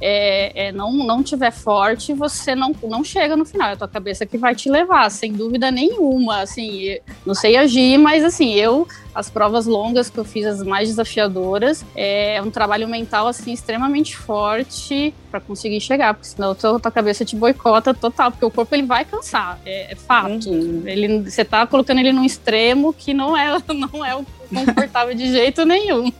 [0.00, 3.70] é, é, não, não tiver forte, você não, não chega no final.
[3.70, 6.40] É a tua cabeça que vai te levar, sem dúvida nenhuma.
[6.40, 10.88] Assim, não sei agir, mas assim, eu as provas longas que eu fiz, as mais
[10.88, 16.80] desafiadoras, é um trabalho mental assim extremamente forte para conseguir chegar, porque senão a tua,
[16.80, 20.50] tua, cabeça te boicota total, porque o corpo ele vai cansar, é, é fato.
[20.50, 20.82] Uhum.
[20.84, 25.64] Ele, você tá colocando ele num extremo que não é não é confortável de jeito
[25.64, 26.12] nenhum.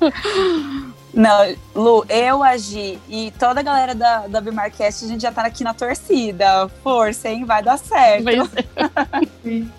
[1.12, 5.42] Não, Lu, eu agi e toda a galera da, da Bimarcast, a gente já tá
[5.42, 6.68] aqui na torcida.
[6.82, 7.44] Força, hein?
[7.44, 8.24] Vai dar certo.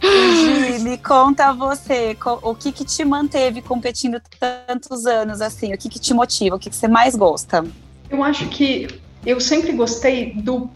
[0.00, 5.74] Gi, me conta você, o que que te manteve competindo tantos anos assim?
[5.74, 6.54] O que que te motiva?
[6.56, 7.64] O que que você mais gosta?
[8.08, 8.86] Eu acho que
[9.26, 10.70] eu sempre gostei do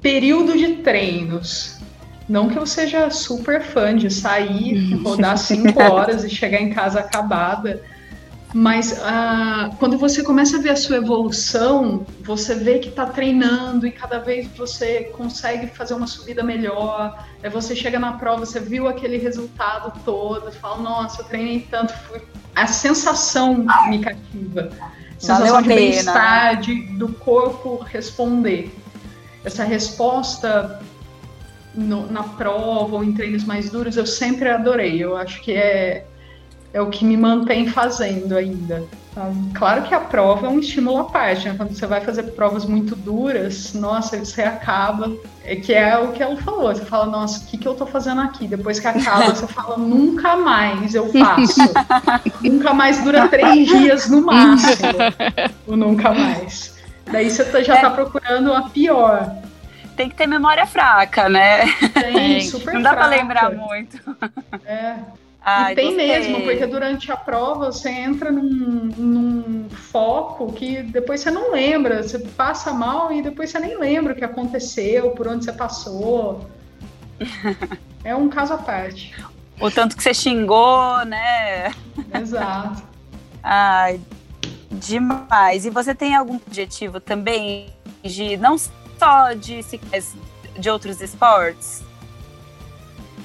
[0.00, 1.78] período de treinos.
[2.28, 7.00] Não que eu seja super fã de sair, rodar cinco horas e chegar em casa
[7.00, 7.82] acabada
[8.58, 13.86] mas ah, quando você começa a ver a sua evolução, você vê que está treinando
[13.86, 17.24] e cada vez você consegue fazer uma subida melhor.
[17.40, 21.94] Aí você chega na prova, você viu aquele resultado todo, fala, nossa, eu treinei tanto.
[22.56, 24.70] A sensação me cativa.
[24.80, 26.60] A sensação de bem-estar,
[26.98, 28.74] do corpo responder.
[29.44, 30.82] Essa resposta
[31.76, 35.00] no, na prova ou em treinos mais duros, eu sempre adorei.
[35.00, 36.04] Eu acho que é
[36.72, 38.84] é o que me mantém fazendo ainda.
[39.14, 39.30] Tá?
[39.54, 41.54] Claro que a prova é um estímulo à parte, né?
[41.56, 45.10] quando você vai fazer provas muito duras, nossa, você acaba,
[45.44, 47.86] é que é o que ela falou, você fala, nossa, o que, que eu tô
[47.86, 48.46] fazendo aqui?
[48.46, 51.60] Depois que acaba, você fala, nunca mais eu faço.
[52.42, 54.92] nunca mais dura três dias no máximo,
[55.66, 56.76] o nunca mais.
[57.10, 57.80] Daí você tá, já é.
[57.80, 59.34] tá procurando a pior.
[59.96, 61.66] Tem que ter memória fraca, né?
[61.94, 63.98] Tem, super Não dá para lembrar muito.
[64.64, 64.96] É.
[65.50, 66.06] Ai, e tem gostei.
[66.06, 72.02] mesmo, porque durante a prova você entra num, num, foco que depois você não lembra,
[72.02, 76.46] você passa mal e depois você nem lembra o que aconteceu, por onde você passou.
[78.04, 79.14] é um caso à parte.
[79.58, 81.72] O tanto que você xingou, né?
[82.14, 82.82] Exato.
[83.42, 83.98] Ai,
[84.70, 85.64] demais.
[85.64, 87.68] E você tem algum objetivo também
[88.04, 89.60] de não só de,
[90.58, 91.82] de outros esportes?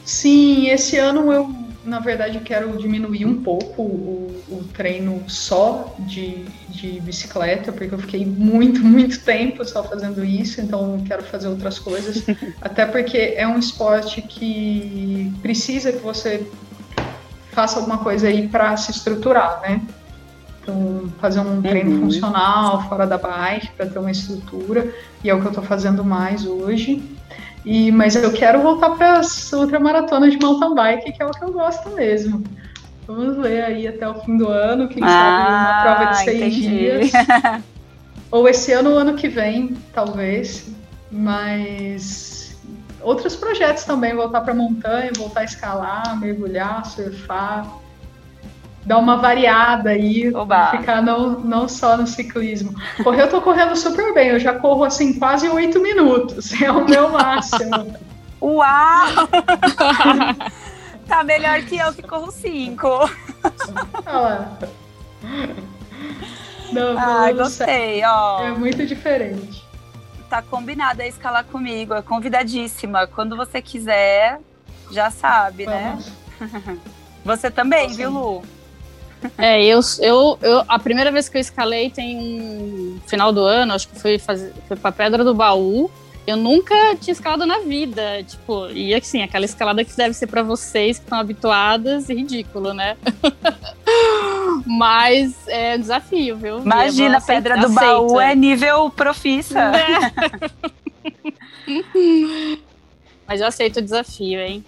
[0.06, 6.46] Sim, esse ano eu, na verdade, quero diminuir um pouco o, o treino só de,
[6.70, 11.48] de bicicleta, porque eu fiquei muito, muito tempo só fazendo isso, então eu quero fazer
[11.48, 12.24] outras coisas.
[12.62, 16.48] Até porque é um esporte que precisa que você
[17.52, 19.82] faça alguma coisa aí para se estruturar, né?
[20.62, 22.02] Então, fazer um treino uhum.
[22.04, 26.06] funcional fora da bike para ter uma estrutura, e é o que eu estou fazendo
[26.06, 27.04] mais hoje.
[27.66, 31.44] E, mas eu quero voltar para as ultramaratonas de mountain bike, que é o que
[31.44, 32.44] eu gosto mesmo.
[33.08, 36.58] Vamos ver aí até o fim do ano, quem ah, sabe uma prova de seis
[36.58, 36.70] entendi.
[36.70, 37.12] dias.
[38.32, 40.68] Ou esse ano ou ano que vem, talvez.
[41.12, 42.58] Mas
[43.00, 47.83] outros projetos também, voltar para montanha, voltar a escalar, mergulhar, surfar
[48.86, 50.72] dar uma variada aí, Oba.
[50.72, 52.74] ficar não, não só no ciclismo.
[53.04, 56.86] Correr, eu tô correndo super bem, eu já corro assim quase oito minutos, é o
[56.86, 57.98] meu máximo.
[58.42, 59.28] Uau!
[61.08, 63.10] tá melhor que eu que corro cinco.
[66.72, 68.44] Não, Ai, gostei, ó.
[68.44, 69.64] É muito diferente.
[70.30, 73.08] Tá combinado a escalar comigo, é convidadíssima.
[73.08, 74.40] Quando você quiser,
[74.92, 75.92] já sabe, né?
[76.40, 76.62] Vamos.
[76.66, 76.80] né?
[77.24, 77.96] Você também, Sim.
[77.96, 78.44] viu, Lu?
[79.38, 83.74] É, eu, eu, eu, a primeira vez que eu escalei tem um final do ano,
[83.74, 85.90] acho que foi, fazer, foi pra Pedra do Baú.
[86.26, 90.42] Eu nunca tinha escalado na vida, tipo, e assim, aquela escalada que deve ser para
[90.42, 92.96] vocês que estão habituadas, ridículo, né?
[94.66, 96.60] Mas é um desafio, viu?
[96.60, 97.82] Imagina, a Pedra do aceita.
[97.82, 99.72] Baú é nível profissa.
[99.76, 100.14] É.
[103.28, 104.64] Mas eu aceito o desafio, hein?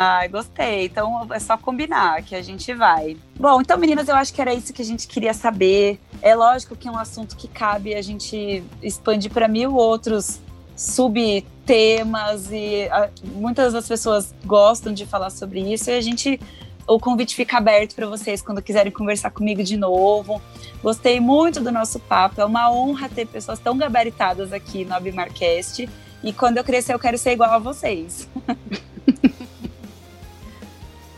[0.00, 0.84] Ai, gostei.
[0.84, 3.16] Então é só combinar que a gente vai.
[3.34, 5.98] Bom, então, meninas, eu acho que era isso que a gente queria saber.
[6.22, 10.38] É lógico que é um assunto que cabe a gente expandir para mil outros
[10.76, 16.38] subtemas e a, ah, muitas das pessoas gostam de falar sobre isso e a gente
[16.86, 20.40] o convite fica aberto para vocês quando quiserem conversar comigo de novo.
[20.80, 25.88] Gostei muito do nosso papo, é uma honra ter pessoas tão gabaritadas aqui no Abimarcast.
[26.22, 28.28] E quando eu crescer, eu quero ser igual a vocês.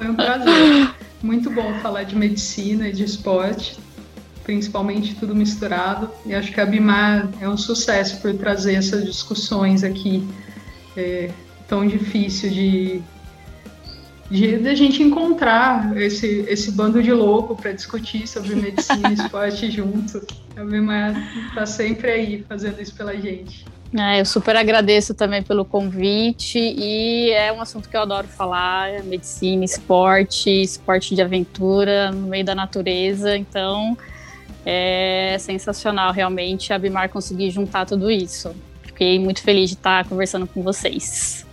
[0.01, 0.94] Foi um prazer.
[1.22, 3.78] Muito bom falar de medicina e de esporte,
[4.42, 6.11] principalmente tudo misturado.
[6.24, 10.26] E acho que a Bimar é um sucesso por trazer essas discussões aqui.
[10.96, 11.30] É,
[11.68, 13.03] tão difícil de,
[14.30, 19.12] de, de, a gente encontrar esse, esse bando de louco para discutir sobre medicina e
[19.20, 20.26] esporte junto.
[20.57, 21.14] A Bimar
[21.48, 23.66] está sempre aí fazendo isso pela gente.
[23.99, 28.88] É, eu super agradeço também pelo convite e é um assunto que eu adoro falar,
[28.88, 33.99] é medicina, esporte, esporte de aventura no meio da natureza, então
[34.64, 38.55] é sensacional realmente a Bimar conseguir juntar tudo isso.
[38.82, 41.45] Fiquei muito feliz de estar conversando com vocês.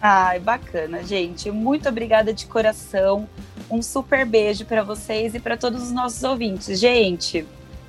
[0.00, 1.50] Ai, bacana, gente.
[1.50, 3.26] Muito obrigada de coração.
[3.70, 6.78] Um super beijo para vocês e para todos os nossos ouvintes.
[6.78, 7.46] Gente,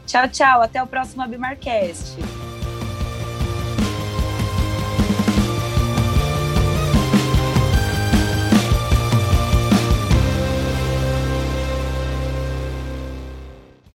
[0.08, 0.62] tchau, tchau.
[0.62, 2.16] Até o próximo Abimarcast.